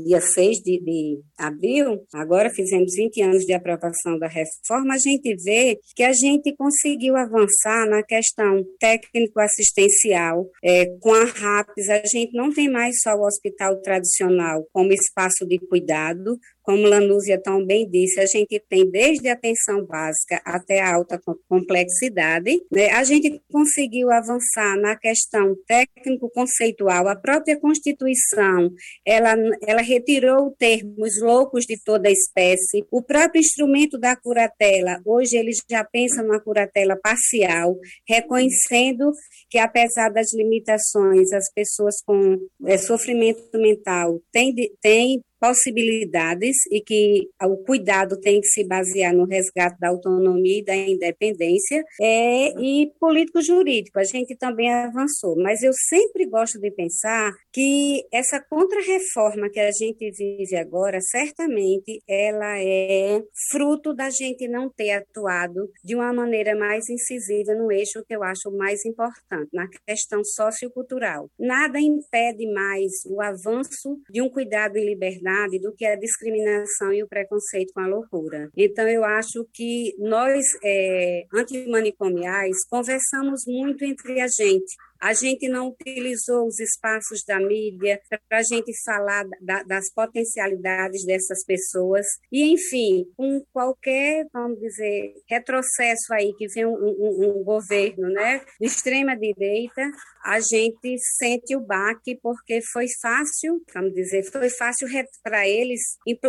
dia 0.06 0.22
6 0.22 0.58
de, 0.58 0.80
de, 0.80 1.20
abril, 1.38 2.06
agora 2.14 2.50
fizemos 2.50 2.94
20 2.96 3.22
anos 3.22 3.46
de 3.46 3.54
aprovação 3.54 4.18
da 4.18 4.28
reforma, 4.28 4.94
a 4.94 4.98
gente 4.98 5.36
vê 5.44 5.80
que 5.96 6.04
a 6.04 6.14
gente 6.14 6.56
conseguiu 6.56 7.16
avançar 7.16 7.88
na 7.88 8.04
questão 8.04 8.64
técnico-assistencial, 8.80 10.50
é, 10.64 10.86
com 11.00 11.14
a 11.14 11.26
RAPS, 11.26 11.90
a 11.90 12.06
gente 12.06 12.34
não 12.34 12.54
tem 12.54 12.70
mais 12.70 12.96
só 13.02 13.16
o 13.16 13.26
hospital 13.26 13.80
tradicional 13.82 14.66
como 14.72 14.92
espaço 14.92 15.46
de 15.48 15.60
cuidado, 15.60 16.38
como 16.64 16.88
Lanúzia 16.88 17.40
tão 17.40 17.64
bem 17.66 17.88
disse, 17.90 18.20
a 18.20 18.26
gente 18.26 18.58
tem 18.70 18.90
desde 18.90 19.28
a 19.28 19.34
atenção 19.34 19.86
básica 19.86 20.42
até 20.46 20.80
a 20.80 20.96
alta 20.96 21.22
complexidade. 21.48 22.58
Né? 22.72 22.90
A 22.92 23.04
gente 23.04 23.42
conseguiu 23.52 24.10
avançar 24.10 24.78
na 24.78 24.96
questão 24.96 25.56
técnico-conceitual. 25.68 27.08
A 27.08 27.16
própria 27.16 27.60
Constituição, 27.60 28.72
ela, 29.06 29.36
ela 29.68 29.82
retirou 29.82 30.52
termos 30.58 31.22
loucos 31.22 31.66
de 31.66 31.78
toda 31.84 32.10
espécie. 32.10 32.86
O 32.90 33.02
próprio 33.02 33.42
instrumento 33.42 33.98
da 33.98 34.16
curatela, 34.16 35.02
hoje 35.06 35.36
eles 35.36 35.62
já 35.70 35.84
pensam 35.84 36.26
na 36.26 36.40
curatela 36.40 36.98
parcial, 37.02 37.78
reconhecendo 38.08 39.12
que, 39.50 39.58
apesar 39.58 40.10
das 40.10 40.34
limitações, 40.34 41.32
as 41.34 41.52
pessoas 41.54 42.02
com 42.06 42.38
é, 42.66 42.78
sofrimento 42.78 43.58
mental 43.58 44.22
têm, 44.32 44.54
têm 44.82 45.22
possibilidades 45.44 46.56
e 46.72 46.80
que 46.80 47.28
o 47.42 47.58
cuidado 47.58 48.18
tem 48.18 48.40
que 48.40 48.48
se 48.48 48.64
basear 48.64 49.14
no 49.14 49.26
resgate 49.26 49.78
da 49.78 49.90
autonomia 49.90 50.60
e 50.60 50.64
da 50.64 50.74
independência, 50.74 51.84
é, 52.00 52.48
e 52.62 52.90
político-jurídico, 52.98 54.00
a 54.00 54.06
gente 54.06 54.38
também 54.38 54.74
avançou, 54.74 55.36
mas 55.36 55.62
eu 55.62 55.74
sempre 55.74 56.26
gosto 56.28 56.58
de 56.62 56.72
pensar 56.72 57.34
que 57.52 58.06
essa 58.14 58.40
contrarreforma 58.40 59.50
que 59.50 59.60
a 59.60 59.70
gente 59.72 60.10
vive 60.12 60.56
agora, 60.56 61.02
certamente 61.02 62.02
ela 62.08 62.58
é 62.60 63.22
fruto 63.52 63.94
da 63.94 64.10
gente 64.10 64.48
não 64.48 64.70
ter 64.70 64.92
atuado 64.92 65.70
de 65.84 65.94
uma 65.94 66.14
maneira 66.14 66.56
mais 66.56 66.88
incisiva 66.90 67.54
no 67.54 67.70
eixo 67.70 68.04
que 68.08 68.16
eu 68.16 68.24
acho 68.24 68.50
mais 68.52 68.86
importante, 68.86 69.50
na 69.52 69.68
questão 69.86 70.24
sociocultural. 70.24 71.30
Nada 71.38 71.82
impede 71.82 72.50
mais 72.54 72.92
o 73.06 73.22
avanço 73.22 74.00
de 74.10 74.22
um 74.22 74.30
cuidado 74.30 74.78
em 74.78 74.86
liberdade 74.86 75.33
do 75.62 75.74
que 75.74 75.86
a 75.86 75.96
discriminação 75.96 76.94
e 76.94 77.04
o 77.04 77.08
preconceito 77.08 77.74
com 77.74 77.82
a 77.82 77.88
loucura. 77.88 78.50
Então, 78.56 78.88
eu 78.88 79.04
acho 79.04 79.46
que 79.54 79.96
nós, 79.98 80.44
é, 80.64 81.26
antimanicomiais, 81.34 82.58
conversamos 82.70 83.42
muito 83.48 83.84
entre 83.84 84.22
a 84.22 84.28
gente, 84.28 84.76
a 85.04 85.14
gente 85.14 85.50
não 85.50 85.68
utilizou 85.68 86.48
os 86.48 86.62
espaços 86.62 87.26
da 87.28 87.38
mídia 87.38 88.00
para 88.30 88.38
a 88.38 88.42
gente 88.42 88.72
falar 88.86 89.26
da, 89.42 89.62
das 89.64 89.92
potencialidades 89.94 91.06
dessas 91.06 91.44
pessoas. 91.44 92.06
E, 92.32 92.54
enfim, 92.54 93.04
com 93.18 93.44
qualquer, 93.52 94.26
vamos 94.32 94.58
dizer, 94.62 95.14
retrocesso 95.30 96.14
aí 96.14 96.34
que 96.38 96.48
vem 96.48 96.66
um, 96.66 96.72
um, 96.72 97.40
um 97.40 97.44
governo 97.44 98.08
né, 98.12 98.46
de 98.58 98.66
extrema-direita, 98.66 99.92
a 100.24 100.40
gente 100.40 100.98
sente 101.18 101.54
o 101.54 101.60
baque 101.60 102.18
porque 102.22 102.62
foi 102.72 102.86
fácil, 103.02 103.62
vamos 103.74 103.94
dizer, 103.94 104.24
foi 104.32 104.50
fácil 104.50 104.88
para 105.22 105.46
eles 105.46 105.82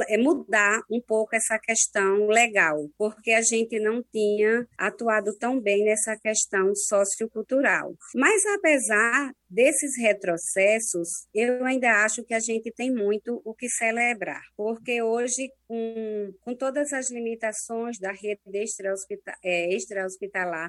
é, 0.09 0.19
mudar 0.19 0.81
um 0.91 1.01
pouco 1.01 1.37
essa 1.37 1.61
questão 1.61 2.27
legal, 2.27 2.89
porque 2.99 3.31
a 3.31 3.43
gente 3.43 3.79
não 3.79 4.03
tinha 4.11 4.67
atuado 4.77 5.33
tão 5.39 5.61
bem 5.61 5.85
nessa 5.85 6.17
questão 6.17 6.75
sociocultural. 6.75 7.95
Mas, 8.17 8.45
a 8.47 8.63
apesar 8.64 9.31
desses 9.48 9.96
retrocessos, 9.98 11.27
eu 11.35 11.64
ainda 11.66 12.03
acho 12.03 12.24
que 12.24 12.33
a 12.33 12.40
gente 12.40 12.72
tem 12.72 12.90
muito 12.90 13.42
o 13.44 13.55
que 13.55 13.68
celebrar, 13.68 14.40
porque 14.57 15.03
hoje, 15.03 15.50
com, 15.68 16.33
com 16.40 16.57
todas 16.57 16.92
as 16.94 17.11
limitações 17.11 17.98
da 17.98 18.11
rede 18.11 18.40
extra-hospitalar, 18.55 19.38
é, 19.44 19.74
extra 19.74 20.07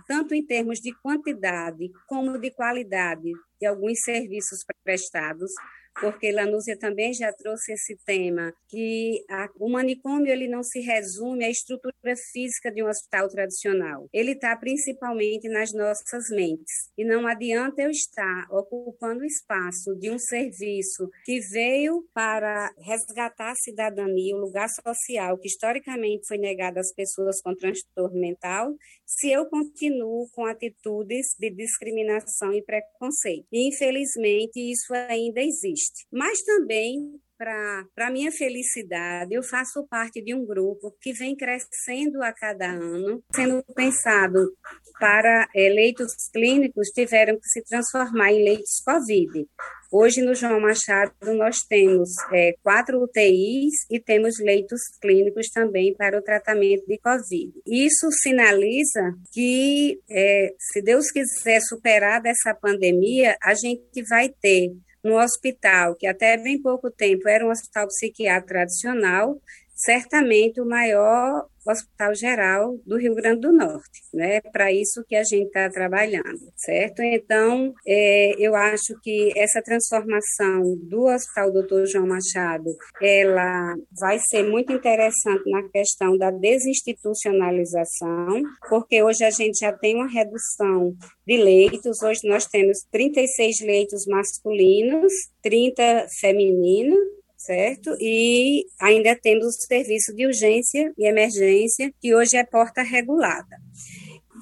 tanto 0.05 0.36
em 0.36 0.45
termos 0.45 0.79
de 0.79 0.93
quantidade 1.01 1.89
como 2.05 2.38
de 2.38 2.51
qualidade 2.51 3.31
de 3.60 3.65
alguns 3.65 4.01
serviços 4.01 4.60
prestados, 4.84 5.51
porque 5.99 6.31
Lanúzia 6.31 6.77
também 6.77 7.13
já 7.13 7.31
trouxe 7.31 7.73
esse 7.73 7.97
tema, 8.05 8.53
que 8.67 9.23
a, 9.29 9.49
o 9.60 9.69
manicômio 9.69 10.31
ele 10.31 10.47
não 10.47 10.63
se 10.63 10.79
resume 10.79 11.45
à 11.45 11.49
estrutura 11.49 12.15
física 12.31 12.71
de 12.71 12.84
um 12.84 12.88
hospital 12.88 13.29
tradicional. 13.29 14.10
Ele 14.12 14.31
está 14.31 14.55
principalmente 14.55 15.47
nas 15.47 15.73
nossas 15.73 16.29
mentes. 16.29 16.91
E 16.97 17.05
não 17.05 17.27
adianta 17.27 17.81
eu 17.81 17.89
estar 17.89 18.47
ocupando 18.51 19.21
o 19.21 19.25
espaço 19.25 19.95
de 19.95 20.10
um 20.10 20.19
serviço 20.19 21.10
que 21.23 21.39
veio 21.39 22.05
para 22.13 22.73
resgatar 22.79 23.51
a 23.51 23.55
cidadania, 23.55 24.36
o 24.36 24.39
lugar 24.39 24.69
social 24.69 25.38
que 25.38 25.47
historicamente 25.47 26.27
foi 26.27 26.38
negado 26.38 26.79
às 26.79 26.93
pessoas 26.93 27.41
com 27.41 27.55
transtorno 27.55 28.19
mental, 28.19 28.75
se 29.06 29.32
eu 29.32 29.46
continuo 29.46 30.28
com 30.34 30.46
atitudes 30.46 31.36
de 31.39 31.50
discriminação 31.52 32.52
e 32.54 32.63
preconceito. 32.63 33.46
E, 33.52 33.70
infelizmente, 33.70 34.60
isso 34.60 34.94
ainda 34.94 35.41
existe. 35.41 36.06
Mas 36.12 36.41
também 36.41 37.20
para 37.38 38.10
minha 38.12 38.32
felicidade, 38.32 39.34
eu 39.34 39.44
faço 39.44 39.86
parte 39.88 40.22
de 40.22 40.34
um 40.34 40.46
grupo 40.46 40.96
que 41.02 41.12
vem 41.12 41.36
crescendo 41.36 42.24
a 42.24 42.32
cada 42.32 42.68
ano, 42.68 43.22
sendo 43.34 43.63
pensado 43.76 44.54
para 45.00 45.48
é, 45.54 45.70
leitos 45.70 46.13
clínicos, 46.34 46.89
tiveram 46.89 47.38
que 47.38 47.48
se 47.48 47.62
transformar 47.63 48.32
em 48.32 48.44
leitos 48.44 48.82
COVID. 48.86 49.48
Hoje, 49.91 50.21
no 50.21 50.34
João 50.34 50.60
Machado, 50.60 51.13
nós 51.38 51.58
temos 51.67 52.10
é, 52.34 52.54
quatro 52.63 53.02
UTIs 53.02 53.74
e 53.89 54.00
temos 54.00 54.36
leitos 54.39 54.82
clínicos 55.02 55.48
também 55.50 55.93
para 55.95 56.17
o 56.17 56.21
tratamento 56.21 56.86
de 56.88 56.98
Covid. 56.98 57.54
Isso 57.65 58.10
sinaliza 58.12 59.13
que, 59.32 60.00
é, 60.10 60.54
se 60.60 60.82
Deus 60.82 61.12
quiser 61.12 61.62
superar 61.62 62.21
dessa 62.21 62.54
pandemia, 62.54 63.38
a 63.41 63.54
gente 63.54 64.04
vai 64.10 64.30
ter 64.30 64.71
um 65.04 65.13
hospital 65.13 65.95
que 65.95 66.08
até 66.08 66.36
bem 66.36 66.60
pouco 66.60 66.89
tempo 66.89 67.30
era 67.30 67.45
um 67.45 67.52
hospital 67.52 67.88
psiquiátrico 67.88 68.48
tradicional, 68.48 69.39
certamente 69.86 70.60
o 70.60 70.65
maior 70.65 71.45
Hospital 71.67 72.13
Geral 72.13 72.78
do 72.86 72.95
Rio 72.98 73.15
Grande 73.15 73.41
do 73.41 73.52
Norte, 73.52 74.04
né? 74.13 74.39
Para 74.39 74.71
isso 74.71 75.04
que 75.08 75.15
a 75.15 75.24
gente 75.24 75.48
está 75.48 75.67
trabalhando, 75.69 76.54
certo? 76.56 77.02
Então, 77.02 77.74
é, 77.88 78.36
eu 78.38 78.54
acho 78.56 78.93
que 79.02 79.34
essa 79.36 79.63
transformação 79.63 80.78
do 80.84 81.08
Hospital 81.08 81.52
Doutor 81.52 81.88
João 81.88 82.06
Machado, 82.08 82.69
ela 83.02 83.74
vai 84.00 84.19
ser 84.30 84.43
muito 84.43 84.71
interessante 84.71 85.50
na 85.50 85.67
questão 85.69 86.15
da 86.17 86.30
desinstitucionalização, 86.30 88.43
porque 88.69 89.02
hoje 89.02 89.24
a 89.24 89.32
gente 89.32 89.58
já 89.60 89.74
tem 89.74 89.95
uma 89.95 90.08
redução 90.08 90.93
de 91.26 91.38
leitos, 91.38 92.04
hoje 92.04 92.19
nós 92.26 92.45
temos 92.45 92.78
36 92.91 93.62
leitos 93.62 94.06
masculinos, 94.06 95.12
30 95.41 96.06
femininos, 96.19 97.00
certo? 97.45 97.95
E 97.99 98.65
ainda 98.79 99.15
temos 99.15 99.45
o 99.45 99.67
serviço 99.67 100.13
de 100.15 100.25
urgência 100.25 100.91
e 100.97 101.08
emergência, 101.08 101.91
que 102.01 102.15
hoje 102.15 102.38
é 102.38 102.43
porta 102.43 102.81
regulada. 102.81 103.58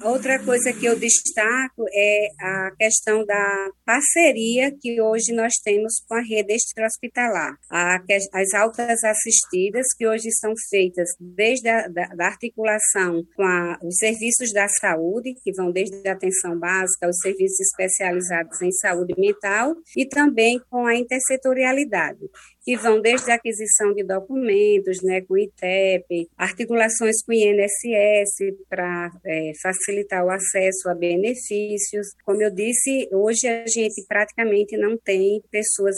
Outra 0.02 0.42
coisa 0.44 0.72
que 0.72 0.84
eu 0.86 0.98
destaco 0.98 1.84
é 1.92 2.26
a 2.40 2.70
questão 2.76 3.24
da 3.24 3.70
parceria 3.86 4.72
que 4.80 5.00
hoje 5.00 5.32
nós 5.32 5.52
temos 5.62 5.94
com 6.08 6.14
a 6.14 6.20
rede 6.20 6.52
extra-hospitalar. 6.52 7.54
As 7.70 8.54
altas 8.54 9.04
assistidas, 9.04 9.86
que 9.96 10.06
hoje 10.06 10.30
são 10.32 10.52
feitas 10.68 11.08
desde 11.20 11.68
a 11.68 11.86
da, 11.88 12.06
da 12.08 12.26
articulação 12.26 13.24
com 13.36 13.44
a, 13.44 13.78
os 13.82 13.96
serviços 13.96 14.52
da 14.52 14.68
saúde, 14.68 15.34
que 15.42 15.52
vão 15.52 15.70
desde 15.70 16.06
a 16.08 16.12
atenção 16.12 16.58
básica 16.58 17.06
aos 17.06 17.18
serviços 17.18 17.60
especializados 17.60 18.60
em 18.62 18.72
saúde 18.72 19.14
mental, 19.16 19.74
e 19.96 20.06
também 20.06 20.60
com 20.68 20.86
a 20.86 20.96
intersetorialidade 20.96 22.20
que 22.64 22.76
vão 22.76 23.00
desde 23.00 23.30
a 23.30 23.34
aquisição 23.34 23.92
de 23.92 24.02
documentos, 24.02 25.02
né, 25.02 25.20
com 25.20 25.34
o 25.34 25.38
ITEP, 25.38 26.28
articulações 26.36 27.22
com 27.22 27.32
o 27.32 27.34
INSS 27.34 28.56
para 28.68 29.10
é, 29.26 29.52
facilitar 29.62 30.24
o 30.24 30.30
acesso 30.30 30.88
a 30.88 30.94
benefícios. 30.94 32.06
Como 32.24 32.42
eu 32.42 32.50
disse, 32.50 33.08
hoje 33.12 33.46
a 33.46 33.66
gente 33.66 34.02
praticamente 34.08 34.78
não 34.78 34.96
tem 34.96 35.42
pessoas 35.50 35.96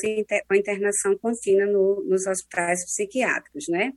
com 0.49 0.55
internação 0.55 1.17
contínua 1.17 1.67
no, 1.67 2.05
nos 2.05 2.27
hospitais 2.27 2.85
psiquiátricos, 2.85 3.65
né? 3.69 3.93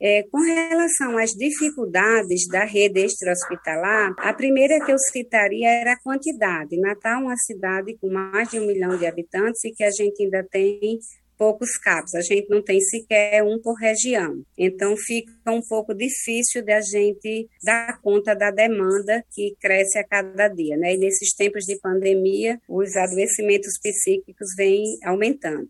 É, 0.00 0.24
com 0.24 0.38
relação 0.38 1.16
às 1.16 1.30
dificuldades 1.30 2.48
da 2.48 2.64
rede 2.64 3.00
extra-hospitalar, 3.00 4.12
a 4.18 4.34
primeira 4.34 4.84
que 4.84 4.92
eu 4.92 4.98
citaria 4.98 5.68
era 5.68 5.92
a 5.92 6.00
quantidade. 6.00 6.78
Natal 6.78 7.20
é 7.20 7.24
uma 7.24 7.36
cidade 7.36 7.96
com 7.98 8.10
mais 8.10 8.48
de 8.50 8.58
um 8.58 8.66
milhão 8.66 8.98
de 8.98 9.06
habitantes 9.06 9.64
e 9.64 9.70
que 9.70 9.84
a 9.84 9.90
gente 9.90 10.22
ainda 10.22 10.44
tem 10.50 10.98
poucos 11.44 11.76
CAPs, 11.76 12.14
a 12.14 12.22
gente 12.22 12.48
não 12.48 12.62
tem 12.62 12.80
sequer 12.80 13.42
um 13.42 13.60
por 13.60 13.74
região. 13.74 14.42
Então 14.56 14.96
fica 14.96 15.30
um 15.52 15.60
pouco 15.60 15.92
difícil 15.92 16.64
da 16.64 16.80
gente 16.80 17.46
dar 17.62 18.00
conta 18.00 18.34
da 18.34 18.50
demanda 18.50 19.22
que 19.30 19.54
cresce 19.60 19.98
a 19.98 20.04
cada 20.04 20.48
dia, 20.48 20.74
né? 20.78 20.94
E 20.94 20.96
nesses 20.96 21.34
tempos 21.34 21.64
de 21.66 21.78
pandemia, 21.80 22.58
os 22.66 22.96
adoecimentos 22.96 23.78
psíquicos 23.78 24.54
vêm 24.56 24.84
aumentando. 25.04 25.68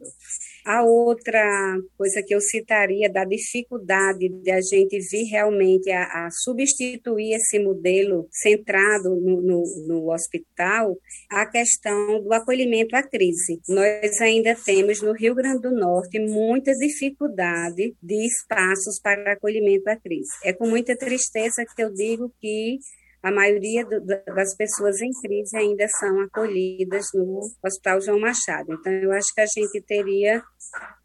A 0.65 0.83
outra 0.83 1.77
coisa 1.97 2.23
que 2.27 2.35
eu 2.35 2.41
citaria 2.41 3.13
da 3.13 3.25
dificuldade 3.25 4.31
de 4.31 4.51
a 4.51 4.63
gente 4.63 4.99
vir 5.11 5.25
realmente 5.25 5.91
a, 5.91 6.27
a 6.27 6.31
substituir 6.31 7.35
esse 7.35 7.59
modelo 7.59 8.27
centrado 8.33 9.15
no, 9.15 9.43
no, 9.43 9.63
no, 9.87 10.11
hospital, 10.11 10.97
a 11.31 11.45
questão 11.45 12.23
do 12.23 12.33
acolhimento 12.33 12.97
à 12.97 13.03
crise. 13.03 13.61
Nós 13.69 14.21
ainda 14.23 14.55
temos 14.55 15.03
no 15.03 15.13
Rio 15.13 15.35
Grande 15.35 15.61
do 15.61 15.71
Norte 15.71 16.19
muita 16.19 16.73
dificuldade 16.73 17.95
de 18.03 18.27
espaços 18.27 18.99
para 19.03 19.33
acolhimento 19.33 19.89
à 19.89 19.97
crise. 19.97 20.31
É 20.43 20.53
com 20.55 20.67
muita 20.67 20.97
tristeza 20.97 21.65
que 21.77 21.83
eu 21.83 21.93
digo 21.93 22.33
que 22.41 22.79
a 23.25 23.31
maioria 23.31 23.87
do, 23.87 24.05
das 24.05 24.55
pessoas 24.55 25.01
em 25.01 25.11
crise 25.23 25.57
ainda 25.57 25.89
são 25.99 26.21
acolhidas 26.21 27.07
no 27.15 27.41
Hospital 27.65 27.99
João 28.03 28.21
Machado. 28.21 28.75
Então, 28.75 28.93
eu 28.93 29.13
acho 29.13 29.35
que 29.35 29.41
a 29.41 29.47
gente 29.47 29.81
teria 29.87 30.43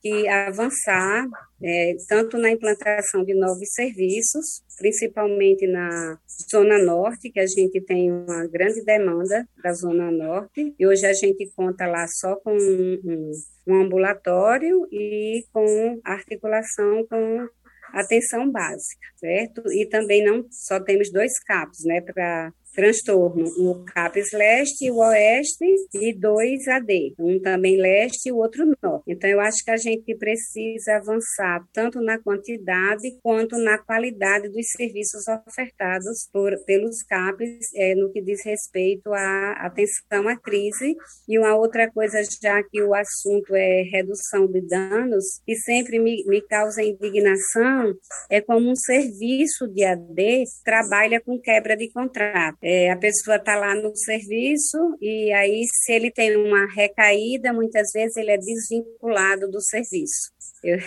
que 0.01 0.27
avançar 0.27 1.25
é, 1.63 1.93
tanto 2.09 2.37
na 2.37 2.51
implantação 2.51 3.23
de 3.23 3.33
novos 3.33 3.69
serviços, 3.73 4.63
principalmente 4.77 5.65
na 5.67 6.17
Zona 6.51 6.77
Norte, 6.77 7.29
que 7.31 7.39
a 7.39 7.47
gente 7.47 7.81
tem 7.81 8.11
uma 8.11 8.47
grande 8.47 8.83
demanda 8.83 9.47
da 9.63 9.71
Zona 9.73 10.11
Norte, 10.11 10.73
e 10.77 10.87
hoje 10.87 11.05
a 11.05 11.13
gente 11.13 11.49
conta 11.55 11.85
lá 11.85 12.05
só 12.07 12.35
com 12.37 12.53
um, 12.53 13.31
um, 13.67 13.81
ambulatório 13.81 14.87
e 14.91 15.45
com 15.53 15.99
articulação 16.03 17.05
com 17.09 17.47
atenção 17.93 18.49
básica, 18.51 19.07
certo? 19.17 19.61
E 19.71 19.85
também 19.85 20.23
não 20.23 20.45
só 20.51 20.79
temos 20.79 21.11
dois 21.11 21.39
CAPs, 21.39 21.83
né, 21.85 22.01
para 22.01 22.53
transtorno, 22.73 23.45
o 23.57 23.83
CAPES 23.83 24.31
leste 24.33 24.85
e 24.85 24.91
o 24.91 24.97
oeste, 24.97 25.65
e 25.93 26.13
dois 26.13 26.67
AD, 26.67 27.15
um 27.19 27.39
também 27.39 27.77
leste 27.77 28.29
e 28.29 28.31
o 28.31 28.37
outro 28.37 28.65
norte. 28.81 29.03
Então, 29.07 29.29
eu 29.29 29.39
acho 29.39 29.63
que 29.63 29.71
a 29.71 29.77
gente 29.77 30.15
precisa 30.15 30.97
avançar 30.97 31.63
tanto 31.73 32.01
na 32.01 32.17
quantidade 32.19 33.17
quanto 33.21 33.57
na 33.57 33.77
qualidade 33.77 34.49
dos 34.49 34.67
serviços 34.75 35.23
ofertados 35.47 36.29
por, 36.31 36.53
pelos 36.65 37.03
CAPES 37.03 37.73
é, 37.75 37.95
no 37.95 38.11
que 38.11 38.21
diz 38.21 38.43
respeito 38.45 39.13
à 39.13 39.51
atenção 39.65 40.27
à 40.27 40.37
crise. 40.37 40.95
E 41.27 41.37
uma 41.37 41.55
outra 41.55 41.89
coisa, 41.91 42.21
já 42.41 42.61
que 42.63 42.81
o 42.81 42.93
assunto 42.93 43.55
é 43.55 43.83
redução 43.83 44.47
de 44.47 44.61
danos, 44.61 45.41
que 45.45 45.55
sempre 45.55 45.99
me, 45.99 46.23
me 46.25 46.41
causa 46.41 46.83
indignação, 46.83 47.93
é 48.29 48.41
como 48.41 48.69
um 48.69 48.75
serviço 48.75 49.67
de 49.67 49.83
AD 49.83 50.43
trabalha 50.63 51.19
com 51.19 51.39
quebra 51.39 51.75
de 51.75 51.89
contrato. 51.91 52.58
É, 52.61 52.91
a 52.91 52.97
pessoa 52.97 53.37
está 53.37 53.55
lá 53.55 53.73
no 53.73 53.95
serviço 53.95 54.77
e 55.01 55.31
aí, 55.31 55.63
se 55.65 55.93
ele 55.93 56.11
tem 56.11 56.35
uma 56.35 56.65
recaída, 56.73 57.53
muitas 57.53 57.89
vezes 57.93 58.17
ele 58.17 58.31
é 58.31 58.37
desvinculado 58.37 59.49
do 59.49 59.61
serviço. 59.61 60.31
Eu, 60.63 60.77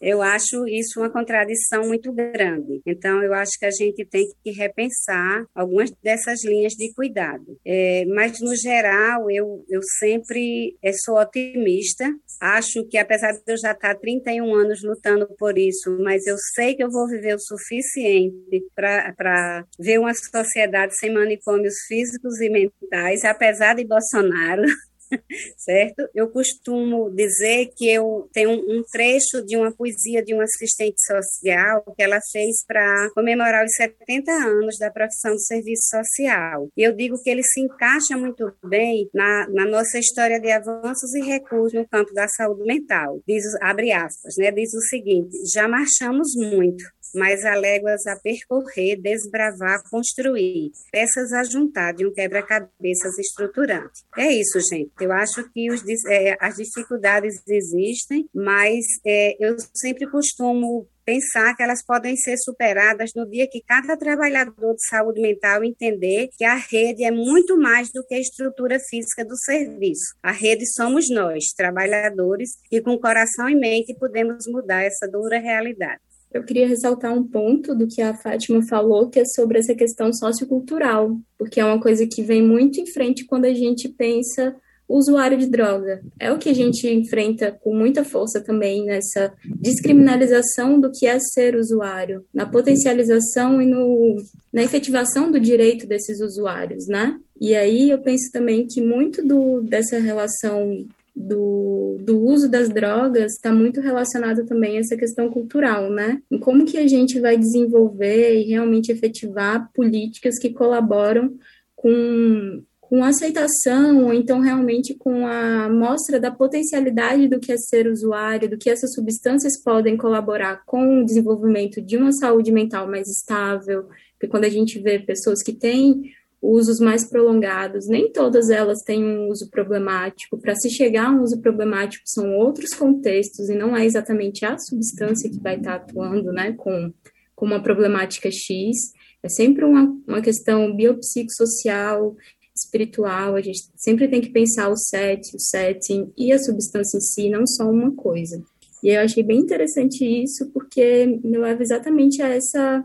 eu 0.00 0.22
acho 0.22 0.66
isso 0.66 1.00
uma 1.00 1.10
contradição 1.10 1.86
muito 1.86 2.12
grande. 2.12 2.80
Então, 2.86 3.22
eu 3.22 3.34
acho 3.34 3.52
que 3.58 3.66
a 3.66 3.70
gente 3.70 4.04
tem 4.06 4.26
que 4.42 4.50
repensar 4.50 5.44
algumas 5.54 5.90
dessas 6.02 6.44
linhas 6.44 6.72
de 6.72 6.92
cuidado. 6.94 7.58
É, 7.64 8.04
mas, 8.06 8.40
no 8.40 8.56
geral, 8.56 9.30
eu, 9.30 9.64
eu 9.68 9.80
sempre 9.98 10.76
é, 10.82 10.92
sou 10.92 11.18
otimista. 11.18 12.04
Acho 12.40 12.86
que, 12.88 12.96
apesar 12.96 13.32
de 13.32 13.42
eu 13.46 13.58
já 13.58 13.72
estar 13.72 13.94
31 13.96 14.54
anos 14.54 14.82
lutando 14.82 15.28
por 15.38 15.58
isso, 15.58 15.96
mas 16.00 16.26
eu 16.26 16.36
sei 16.54 16.74
que 16.74 16.82
eu 16.82 16.90
vou 16.90 17.06
viver 17.06 17.34
o 17.34 17.40
suficiente 17.40 18.64
para 18.74 19.64
ver 19.78 19.98
uma 19.98 20.14
sociedade 20.14 20.96
sem 20.96 21.12
manicômios 21.12 21.74
físicos 21.86 22.40
e 22.40 22.48
mentais, 22.48 23.24
apesar 23.24 23.74
de 23.74 23.84
Bolsonaro. 23.84 24.62
certo? 25.56 26.08
Eu 26.14 26.28
costumo 26.28 27.10
dizer 27.10 27.70
que 27.76 27.90
eu 27.90 28.28
tenho 28.32 28.50
um 28.50 28.82
trecho 28.90 29.44
de 29.44 29.56
uma 29.56 29.72
poesia 29.72 30.22
de 30.22 30.34
uma 30.34 30.44
assistente 30.44 30.96
social 31.04 31.82
que 31.96 32.02
ela 32.02 32.18
fez 32.32 32.64
para 32.66 33.10
comemorar 33.14 33.64
os 33.64 33.74
70 33.74 34.30
anos 34.30 34.78
da 34.78 34.90
profissão 34.90 35.32
do 35.32 35.40
serviço 35.40 35.88
social. 35.88 36.68
E 36.76 36.82
eu 36.82 36.94
digo 36.94 37.20
que 37.22 37.30
ele 37.30 37.42
se 37.42 37.60
encaixa 37.60 38.16
muito 38.16 38.52
bem 38.64 39.08
na, 39.14 39.48
na 39.48 39.66
nossa 39.66 39.98
história 39.98 40.40
de 40.40 40.50
avanços 40.50 41.14
e 41.14 41.20
recursos 41.20 41.78
no 41.78 41.88
campo 41.88 42.12
da 42.12 42.28
saúde 42.28 42.64
mental. 42.64 43.20
Diz, 43.26 43.44
abre 43.60 43.92
aspas, 43.92 44.34
né? 44.38 44.50
Diz 44.50 44.72
o 44.74 44.80
seguinte: 44.88 45.36
já 45.52 45.68
marchamos 45.68 46.28
muito, 46.36 46.84
mas 47.14 47.44
há 47.44 47.54
léguas 47.54 48.06
a 48.06 48.16
percorrer, 48.16 49.00
desbravar, 49.00 49.82
construir, 49.90 50.70
peças 50.90 51.32
a 51.32 51.44
juntar 51.44 51.92
de 51.92 52.06
um 52.06 52.12
quebra-cabeças 52.12 53.18
estruturante. 53.18 54.02
É 54.16 54.32
isso, 54.32 54.58
gente. 54.60 54.92
Eu 55.00 55.12
acho 55.12 55.48
que 55.52 55.70
os, 55.70 55.82
é, 56.06 56.36
as 56.40 56.56
dificuldades 56.56 57.42
existem, 57.48 58.28
mas 58.34 58.84
é, 59.06 59.36
eu 59.40 59.56
sempre 59.74 60.10
costumo 60.10 60.86
pensar 61.04 61.56
que 61.56 61.62
elas 61.62 61.84
podem 61.84 62.16
ser 62.16 62.36
superadas 62.38 63.10
no 63.16 63.28
dia 63.28 63.48
que 63.50 63.60
cada 63.66 63.96
trabalhador 63.96 64.74
de 64.74 64.88
saúde 64.88 65.20
mental 65.20 65.64
entender 65.64 66.28
que 66.36 66.44
a 66.44 66.54
rede 66.54 67.04
é 67.04 67.10
muito 67.10 67.56
mais 67.56 67.90
do 67.90 68.04
que 68.06 68.14
a 68.14 68.20
estrutura 68.20 68.78
física 68.78 69.24
do 69.24 69.36
serviço. 69.36 70.14
A 70.22 70.30
rede 70.30 70.64
somos 70.72 71.10
nós, 71.10 71.46
trabalhadores, 71.56 72.50
e 72.70 72.80
com 72.80 72.96
coração 72.96 73.48
e 73.48 73.56
mente 73.56 73.92
podemos 73.98 74.44
mudar 74.46 74.82
essa 74.82 75.08
dura 75.08 75.40
realidade. 75.40 76.00
Eu 76.32 76.44
queria 76.44 76.68
ressaltar 76.68 77.12
um 77.12 77.24
ponto 77.24 77.74
do 77.74 77.86
que 77.86 78.00
a 78.00 78.14
Fátima 78.14 78.62
falou, 78.68 79.08
que 79.08 79.18
é 79.18 79.24
sobre 79.24 79.58
essa 79.58 79.74
questão 79.74 80.12
sociocultural, 80.12 81.16
porque 81.36 81.60
é 81.60 81.64
uma 81.64 81.80
coisa 81.80 82.06
que 82.06 82.22
vem 82.22 82.42
muito 82.42 82.80
em 82.80 82.86
frente 82.86 83.24
quando 83.24 83.46
a 83.46 83.54
gente 83.54 83.88
pensa 83.88 84.54
usuário 84.90 85.38
de 85.38 85.46
droga. 85.46 86.02
É 86.18 86.32
o 86.32 86.38
que 86.38 86.48
a 86.48 86.54
gente 86.54 86.88
enfrenta 86.88 87.52
com 87.52 87.74
muita 87.74 88.04
força 88.04 88.40
também 88.40 88.84
nessa 88.84 89.32
descriminalização 89.60 90.80
do 90.80 90.90
que 90.90 91.06
é 91.06 91.18
ser 91.20 91.54
usuário, 91.54 92.24
na 92.34 92.44
potencialização 92.44 93.62
e 93.62 93.66
no, 93.66 94.16
na 94.52 94.62
efetivação 94.62 95.30
do 95.30 95.38
direito 95.38 95.86
desses 95.86 96.20
usuários, 96.20 96.86
né? 96.88 97.18
E 97.40 97.54
aí 97.54 97.90
eu 97.90 97.98
penso 97.98 98.30
também 98.32 98.66
que 98.66 98.82
muito 98.82 99.24
do, 99.26 99.62
dessa 99.62 99.98
relação 99.98 100.86
do, 101.20 101.98
do 102.00 102.18
uso 102.18 102.50
das 102.50 102.68
drogas 102.68 103.34
está 103.34 103.52
muito 103.52 103.80
relacionado 103.80 104.44
também 104.46 104.76
a 104.76 104.80
essa 104.80 104.96
questão 104.96 105.30
cultural, 105.30 105.90
né? 105.90 106.20
Em 106.30 106.38
como 106.38 106.64
que 106.64 106.78
a 106.78 106.86
gente 106.86 107.20
vai 107.20 107.36
desenvolver 107.36 108.40
e 108.40 108.48
realmente 108.48 108.90
efetivar 108.90 109.70
políticas 109.74 110.38
que 110.38 110.50
colaboram 110.50 111.34
com, 111.76 112.62
com 112.80 113.04
aceitação, 113.04 114.04
ou 114.04 114.14
então 114.14 114.40
realmente 114.40 114.94
com 114.94 115.26
a 115.26 115.68
mostra 115.68 116.18
da 116.18 116.30
potencialidade 116.30 117.28
do 117.28 117.38
que 117.38 117.52
é 117.52 117.56
ser 117.56 117.86
usuário, 117.86 118.48
do 118.48 118.58
que 118.58 118.70
essas 118.70 118.94
substâncias 118.94 119.62
podem 119.62 119.96
colaborar 119.96 120.62
com 120.64 121.00
o 121.00 121.04
desenvolvimento 121.04 121.80
de 121.80 121.96
uma 121.96 122.12
saúde 122.12 122.50
mental 122.50 122.88
mais 122.88 123.08
estável, 123.08 123.88
porque 124.12 124.28
quando 124.28 124.44
a 124.44 124.50
gente 124.50 124.78
vê 124.78 124.98
pessoas 124.98 125.42
que 125.42 125.52
têm 125.52 126.12
usos 126.42 126.80
mais 126.80 127.04
prolongados, 127.04 127.86
nem 127.86 128.10
todas 128.10 128.48
elas 128.48 128.82
têm 128.82 129.04
um 129.04 129.28
uso 129.28 129.50
problemático. 129.50 130.38
Para 130.38 130.54
se 130.54 130.70
chegar 130.70 131.08
a 131.08 131.10
um 131.10 131.22
uso 131.22 131.40
problemático, 131.40 132.02
são 132.06 132.34
outros 132.34 132.72
contextos 132.72 133.48
e 133.50 133.54
não 133.54 133.76
é 133.76 133.84
exatamente 133.84 134.44
a 134.44 134.56
substância 134.58 135.30
que 135.30 135.38
vai 135.38 135.56
estar 135.56 135.74
atuando 135.74 136.32
né, 136.32 136.52
com, 136.52 136.92
com 137.34 137.46
uma 137.46 137.62
problemática 137.62 138.30
X. 138.30 138.76
É 139.22 139.28
sempre 139.28 139.64
uma, 139.64 139.94
uma 140.08 140.22
questão 140.22 140.74
biopsicossocial, 140.74 142.16
espiritual, 142.56 143.36
a 143.36 143.40
gente 143.40 143.60
sempre 143.76 144.08
tem 144.08 144.20
que 144.20 144.30
pensar 144.30 144.68
o 144.68 144.76
set, 144.76 145.34
o 145.34 145.40
setting 145.40 146.12
e 146.16 146.32
a 146.32 146.38
substância 146.38 146.96
em 146.96 147.00
si, 147.00 147.30
não 147.30 147.46
só 147.46 147.64
uma 147.70 147.94
coisa. 147.94 148.42
E 148.82 148.88
eu 148.88 149.00
achei 149.00 149.22
bem 149.22 149.38
interessante 149.38 150.04
isso, 150.04 150.50
porque 150.52 151.06
me 151.22 151.36
leva 151.36 151.62
exatamente 151.62 152.22
a 152.22 152.28
essa 152.28 152.84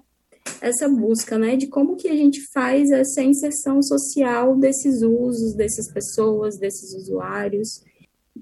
essa 0.61 0.87
busca, 0.87 1.37
né, 1.37 1.55
de 1.55 1.67
como 1.67 1.95
que 1.95 2.07
a 2.07 2.15
gente 2.15 2.41
faz 2.51 2.91
essa 2.91 3.21
inserção 3.21 3.81
social 3.81 4.55
desses 4.57 5.01
usos, 5.01 5.53
dessas 5.53 5.91
pessoas, 5.91 6.57
desses 6.57 6.93
usuários, 6.95 7.83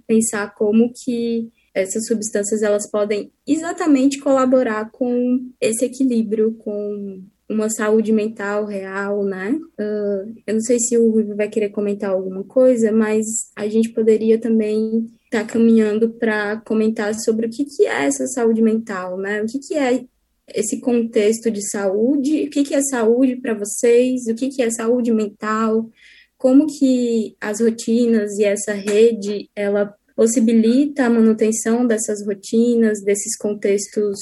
pensar 0.07 0.53
como 0.55 0.91
que 0.93 1.51
essas 1.73 2.05
substâncias 2.05 2.61
elas 2.61 2.89
podem 2.89 3.31
exatamente 3.47 4.19
colaborar 4.19 4.91
com 4.91 5.49
esse 5.59 5.85
equilíbrio, 5.85 6.53
com 6.53 7.23
uma 7.49 7.69
saúde 7.69 8.11
mental 8.11 8.65
real, 8.65 9.23
né? 9.23 9.59
Uh, 9.79 10.33
eu 10.45 10.53
não 10.53 10.61
sei 10.61 10.79
se 10.79 10.97
o 10.97 11.11
Rui 11.11 11.23
vai 11.35 11.49
querer 11.49 11.69
comentar 11.69 12.11
alguma 12.11 12.43
coisa, 12.43 12.91
mas 12.91 13.25
a 13.55 13.67
gente 13.67 13.89
poderia 13.89 14.39
também 14.39 15.07
estar 15.25 15.45
tá 15.45 15.45
caminhando 15.45 16.09
para 16.09 16.57
comentar 16.61 17.13
sobre 17.15 17.47
o 17.47 17.49
que, 17.49 17.65
que 17.65 17.85
é 17.85 18.05
essa 18.05 18.25
saúde 18.27 18.61
mental, 18.61 19.17
né? 19.17 19.41
O 19.41 19.45
que, 19.45 19.59
que 19.59 19.75
é 19.75 20.05
esse 20.47 20.79
contexto 20.79 21.49
de 21.49 21.61
saúde, 21.69 22.43
o 22.43 22.49
que, 22.49 22.63
que 22.63 22.75
é 22.75 22.81
saúde 22.81 23.35
para 23.37 23.53
vocês, 23.53 24.27
o 24.27 24.35
que, 24.35 24.49
que 24.49 24.61
é 24.61 24.69
saúde 24.69 25.11
mental, 25.11 25.89
como 26.37 26.67
que 26.67 27.35
as 27.39 27.61
rotinas 27.61 28.37
e 28.37 28.43
essa 28.43 28.73
rede, 28.73 29.49
ela 29.55 29.95
possibilita 30.15 31.05
a 31.05 31.09
manutenção 31.09 31.87
dessas 31.87 32.25
rotinas, 32.25 33.01
desses 33.01 33.37
contextos 33.37 34.19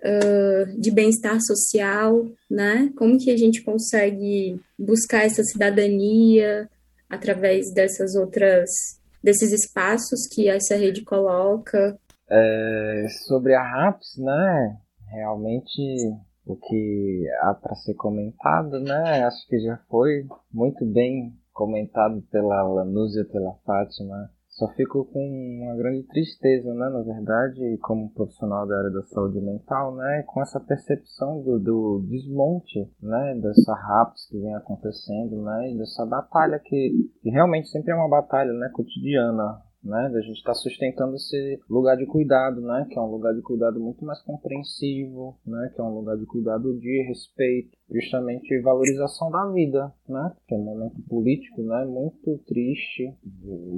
uh, 0.00 0.80
de 0.80 0.90
bem-estar 0.90 1.38
social, 1.40 2.26
né? 2.48 2.90
Como 2.96 3.18
que 3.18 3.30
a 3.30 3.36
gente 3.36 3.62
consegue 3.62 4.60
buscar 4.78 5.24
essa 5.24 5.42
cidadania 5.42 6.68
através 7.10 7.72
dessas 7.72 8.14
outras, 8.14 8.70
desses 9.22 9.52
espaços 9.52 10.26
que 10.32 10.48
essa 10.48 10.76
rede 10.76 11.02
coloca? 11.02 11.98
É, 12.30 13.06
sobre 13.26 13.54
a 13.54 13.62
RAPS, 13.62 14.16
né? 14.18 14.76
Realmente 15.10 15.82
o 16.46 16.56
que 16.56 17.26
há 17.42 17.54
para 17.54 17.74
ser 17.76 17.94
comentado, 17.94 18.80
né? 18.80 19.24
Acho 19.24 19.46
que 19.46 19.58
já 19.60 19.76
foi 19.88 20.26
muito 20.52 20.84
bem 20.86 21.32
comentado 21.52 22.22
pela 22.30 22.62
Lanúzia, 22.62 23.24
pela 23.26 23.54
Fátima. 23.66 24.30
Só 24.48 24.66
fico 24.74 25.04
com 25.04 25.20
uma 25.62 25.76
grande 25.76 26.02
tristeza, 26.08 26.72
né? 26.74 26.88
Na 26.88 27.02
verdade, 27.02 27.78
como 27.78 28.12
profissional 28.12 28.66
da 28.66 28.76
área 28.76 28.90
da 28.90 29.02
saúde 29.04 29.40
mental, 29.40 29.94
né? 29.94 30.24
Com 30.26 30.42
essa 30.42 30.58
percepção 30.58 31.42
do, 31.42 31.60
do 31.60 32.06
desmonte, 32.08 32.90
né? 33.00 33.38
Dessa 33.40 33.74
RAPS 33.74 34.26
que 34.28 34.38
vem 34.38 34.54
acontecendo, 34.54 35.42
né? 35.42 35.70
E 35.70 35.78
dessa 35.78 36.04
batalha 36.06 36.58
que, 36.58 36.92
que 37.22 37.30
realmente 37.30 37.68
sempre 37.68 37.92
é 37.92 37.94
uma 37.94 38.08
batalha, 38.08 38.52
né? 38.52 38.68
Cotidiana, 38.72 39.62
né? 39.82 40.10
Da 40.12 40.20
gente 40.20 40.38
estar 40.38 40.52
tá 40.52 40.54
sustentando 40.54 41.14
esse 41.14 41.60
lugar 41.68 41.96
de 41.96 42.06
cuidado, 42.06 42.60
né? 42.60 42.86
Que 42.90 42.98
é 42.98 43.02
um 43.02 43.10
lugar 43.10 43.34
de 43.34 43.42
cuidado 43.42 43.80
muito 43.80 44.04
mais 44.04 44.20
compreensivo, 44.22 45.38
né? 45.46 45.72
Que 45.74 45.80
é 45.80 45.84
um 45.84 45.94
lugar 45.94 46.16
de 46.16 46.26
cuidado 46.26 46.78
de 46.78 47.02
respeito, 47.08 47.76
justamente 47.90 48.60
valorização 48.60 49.30
da 49.30 49.50
vida, 49.50 49.92
né? 50.08 50.32
Que 50.46 50.54
é 50.54 50.58
um 50.58 50.64
momento 50.64 51.00
político, 51.08 51.62
né? 51.62 51.84
Muito 51.84 52.38
triste, 52.46 53.14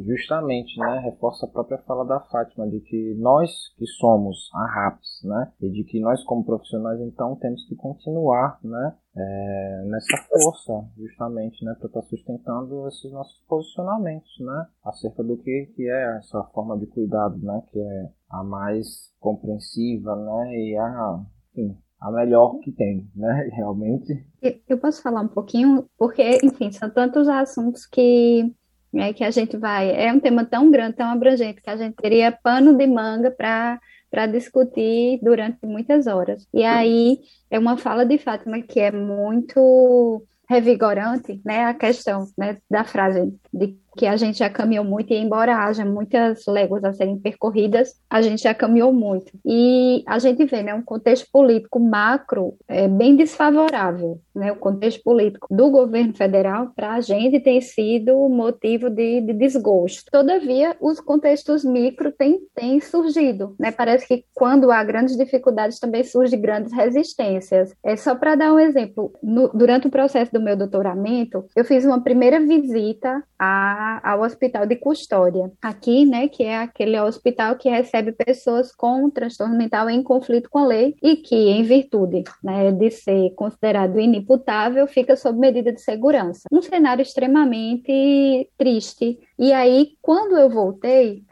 justamente, 0.07 0.79
né? 0.79 1.01
Reforça 1.05 1.47
a 1.47 1.49
própria 1.49 1.79
fala 1.79 2.05
da 2.05 2.21
Fátima 2.21 2.69
de 2.69 2.81
que 2.81 3.15
nós 3.19 3.51
que 3.77 3.87
somos 3.87 4.51
a 4.55 4.67
RAPS, 4.67 5.23
né? 5.25 5.53
E 5.61 5.71
de 5.71 5.85
que 5.85 6.01
nós 6.01 6.23
como 6.25 6.45
profissionais 6.45 7.01
então 7.01 7.37
temos 7.37 7.65
que 7.67 7.75
continuar, 7.77 8.59
né? 8.63 8.97
É, 9.17 9.85
nessa 9.87 10.17
força, 10.29 10.89
justamente, 10.97 11.65
né, 11.65 11.75
para 11.75 11.89
estar 11.89 12.01
tá 12.01 12.07
sustentando 12.07 12.87
esses 12.87 13.11
nossos 13.11 13.43
posicionamentos, 13.49 14.31
né, 14.39 14.67
acerca 14.85 15.25
do 15.25 15.37
que, 15.37 15.73
que 15.75 15.83
é 15.83 16.19
essa 16.19 16.45
forma 16.55 16.79
de 16.79 16.87
cuidado, 16.87 17.37
né, 17.39 17.61
que 17.73 17.81
é 17.81 18.09
a 18.31 18.45
mais 18.45 19.13
compreensiva, 19.19 20.15
né, 20.15 20.55
e 20.55 20.77
a, 20.79 21.25
enfim, 21.57 21.77
a 22.01 22.11
melhor 22.11 22.59
que 22.61 22.73
tem, 22.73 23.07
né, 23.15 23.51
realmente. 23.55 24.25
Eu 24.69 24.79
posso 24.79 25.03
falar 25.03 25.21
um 25.21 25.29
pouquinho, 25.29 25.87
porque, 25.99 26.39
enfim, 26.43 26.73
são 26.73 26.89
tantos 26.89 27.29
assuntos 27.29 27.87
que, 27.87 28.53
é, 28.95 29.13
que 29.13 29.23
a 29.23 29.31
gente 29.31 29.57
vai. 29.57 29.91
É 29.91 30.13
um 30.13 30.21
tema 30.21 30.45
tão 30.45 30.71
grande, 30.71 30.97
tão 30.97 31.09
abrangente, 31.09 31.61
que 31.61 31.71
a 31.71 31.77
gente 31.77 31.97
teria 31.97 32.33
pano 32.33 32.77
de 32.77 32.87
manga 32.87 33.31
para 33.31 33.79
para 34.11 34.27
discutir 34.27 35.21
durante 35.23 35.65
muitas 35.65 36.07
horas. 36.09 36.47
E 36.53 36.65
aí 36.65 37.21
é 37.49 37.59
uma 37.59 37.77
fala 37.77 38.05
de 38.05 38.19
Fátima 38.19 38.61
que 38.61 38.81
é 38.81 38.91
muito 38.91 40.27
revigorante, 40.49 41.41
né, 41.45 41.65
a 41.65 41.75
questão 41.75 42.27
né, 42.37 42.59
da 42.69 42.83
frase 42.83 43.33
de 43.55 43.79
que 44.01 44.07
a 44.07 44.17
gente 44.17 44.39
já 44.39 44.49
caminhou 44.49 44.83
muito, 44.83 45.13
e 45.13 45.17
embora 45.19 45.59
haja 45.59 45.85
muitas 45.85 46.47
léguas 46.47 46.83
a 46.85 46.91
serem 46.95 47.19
percorridas, 47.19 48.01
a 48.09 48.23
gente 48.23 48.45
já 48.45 48.55
caminhou 48.55 48.95
muito. 48.95 49.31
E 49.45 50.03
a 50.07 50.19
gente 50.19 50.43
vê 50.47 50.63
né, 50.63 50.73
um 50.73 50.81
contexto 50.81 51.29
político 51.31 51.79
macro 51.79 52.55
é, 52.67 52.89
bem 52.89 53.15
desfavorável. 53.15 54.19
Né, 54.35 54.51
o 54.53 54.57
contexto 54.57 55.03
político 55.03 55.47
do 55.51 55.69
governo 55.69 56.15
federal, 56.15 56.73
para 56.75 56.95
a 56.95 57.01
gente, 57.03 57.41
tem 57.41 57.61
sido 57.61 58.27
motivo 58.31 58.89
de, 58.89 59.21
de, 59.21 59.35
desgosto. 59.35 60.11
Todavia, 60.11 60.75
os 60.81 60.99
contextos 60.99 61.63
micro 61.63 62.11
têm, 62.11 62.41
têm 62.55 62.81
surgido. 62.81 63.55
Né? 63.59 63.71
Parece 63.71 64.09
que 64.09 64.25
quando 64.35 64.71
há 64.71 64.83
grandes 64.83 65.15
dificuldades, 65.15 65.79
também 65.79 66.05
surgem 66.05 66.41
grandes 66.41 66.73
resistências. 66.73 67.75
É 67.85 67.97
só 67.97 68.15
para 68.15 68.35
dar 68.35 68.55
um 68.55 68.59
exemplo, 68.59 69.13
no, 69.23 69.49
durante 69.49 69.89
o 69.89 69.91
processo 69.91 70.33
do 70.33 70.41
meu 70.41 70.57
doutoramento, 70.57 71.45
eu 71.55 71.67
fiz 71.67 71.85
uma 71.85 72.01
primeira 72.01 72.41
visita 72.41 73.23
a 73.39 73.90
ao 74.03 74.21
hospital 74.21 74.67
de 74.67 74.77
custódia. 74.77 75.51
Aqui, 75.61 76.05
né, 76.05 76.29
que 76.29 76.45
é 76.45 76.59
aquele 76.59 77.01
hospital 77.01 77.57
que 77.57 77.69
recebe 77.69 78.13
pessoas 78.13 78.75
com 78.75 79.11
transtorno 79.11 79.57
mental 79.57 79.89
em 79.89 80.03
conflito 80.03 80.49
com 80.51 80.59
a 80.59 80.67
lei 80.67 80.95
e 81.03 81.17
que, 81.17 81.35
em 81.35 81.63
virtude 81.63 82.25
né, 82.43 82.71
de 82.71 82.91
ser 82.91 83.31
considerado 83.35 83.99
inimputável, 83.99 84.87
fica 84.87 85.17
sob 85.17 85.39
medida 85.39 85.73
de 85.73 85.81
segurança. 85.81 86.43
Um 86.53 86.63
cenário 86.63 87.03
extremamente 87.03 88.49
triste. 88.57 89.19
E 89.39 89.53
aí, 89.53 89.93
quando 90.03 90.37
eu 90.37 90.51
voltei 90.51 91.25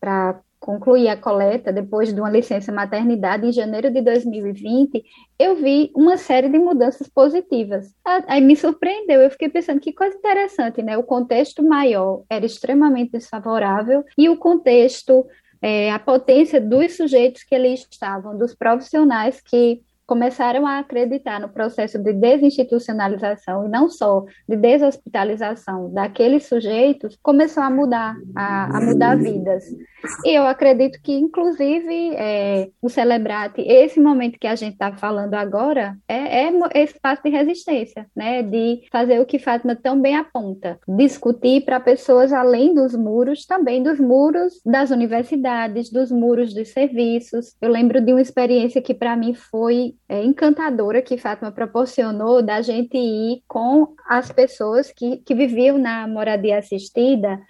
para 0.00 0.40
concluí 0.66 1.08
a 1.08 1.16
coleta 1.16 1.72
depois 1.72 2.12
de 2.12 2.20
uma 2.20 2.28
licença 2.28 2.72
maternidade 2.72 3.46
em 3.46 3.52
janeiro 3.52 3.88
de 3.88 4.02
2020, 4.02 5.04
eu 5.38 5.54
vi 5.54 5.92
uma 5.94 6.16
série 6.16 6.48
de 6.48 6.58
mudanças 6.58 7.08
positivas. 7.08 7.94
Aí 8.26 8.40
me 8.40 8.56
surpreendeu, 8.56 9.20
eu 9.20 9.30
fiquei 9.30 9.48
pensando 9.48 9.78
que 9.78 9.92
coisa 9.92 10.16
interessante, 10.16 10.82
né? 10.82 10.98
O 10.98 11.04
contexto 11.04 11.62
maior 11.62 12.24
era 12.28 12.44
extremamente 12.44 13.12
desfavorável 13.12 14.04
e 14.18 14.28
o 14.28 14.36
contexto, 14.36 15.24
é, 15.62 15.92
a 15.92 16.00
potência 16.00 16.60
dos 16.60 16.96
sujeitos 16.96 17.44
que 17.44 17.54
ali 17.54 17.72
estavam, 17.72 18.36
dos 18.36 18.52
profissionais 18.52 19.40
que 19.40 19.80
começaram 20.06 20.66
a 20.66 20.78
acreditar 20.78 21.40
no 21.40 21.48
processo 21.48 21.98
de 21.98 22.12
desinstitucionalização 22.12 23.66
e 23.66 23.68
não 23.68 23.88
só 23.88 24.24
de 24.48 24.56
deshospitalização 24.56 25.92
daqueles 25.92 26.46
sujeitos, 26.46 27.18
começou 27.22 27.62
a 27.62 27.70
mudar, 27.70 28.16
a, 28.34 28.78
a 28.78 28.80
mudar 28.80 29.16
vidas. 29.16 29.64
E 30.24 30.36
eu 30.38 30.46
acredito 30.46 31.00
que, 31.02 31.12
inclusive, 31.12 32.14
é, 32.14 32.68
o 32.80 32.88
Celebrate, 32.88 33.60
esse 33.62 34.00
momento 34.00 34.38
que 34.38 34.46
a 34.46 34.54
gente 34.54 34.74
está 34.74 34.92
falando 34.92 35.34
agora, 35.34 35.96
é, 36.06 36.48
é 36.48 36.84
espaço 36.84 37.22
de 37.24 37.30
resistência, 37.30 38.06
né? 38.14 38.42
de 38.42 38.82
fazer 38.90 39.20
o 39.20 39.26
que 39.26 39.38
Fátima 39.38 39.74
tão 39.74 40.00
bem 40.00 40.16
aponta, 40.16 40.78
discutir 40.88 41.64
para 41.64 41.80
pessoas 41.80 42.32
além 42.32 42.74
dos 42.74 42.94
muros, 42.94 43.44
também 43.46 43.82
dos 43.82 43.98
muros 43.98 44.60
das 44.64 44.90
universidades, 44.90 45.90
dos 45.90 46.12
muros 46.12 46.54
dos 46.54 46.68
serviços. 46.68 47.56
Eu 47.60 47.70
lembro 47.70 48.00
de 48.00 48.12
uma 48.12 48.20
experiência 48.20 48.80
que 48.80 48.94
para 48.94 49.16
mim 49.16 49.34
foi 49.34 49.95
é, 50.08 50.24
encantadora 50.24 51.02
que 51.02 51.18
Fátima 51.18 51.52
proporcionou 51.52 52.42
da 52.42 52.62
gente 52.62 52.96
ir 52.96 53.42
com 53.46 53.94
as 54.06 54.30
pessoas 54.30 54.92
que, 54.92 55.18
que 55.18 55.34
viviam 55.34 55.78
na 55.78 56.06
moradia 56.06 56.58
assistida 56.58 57.40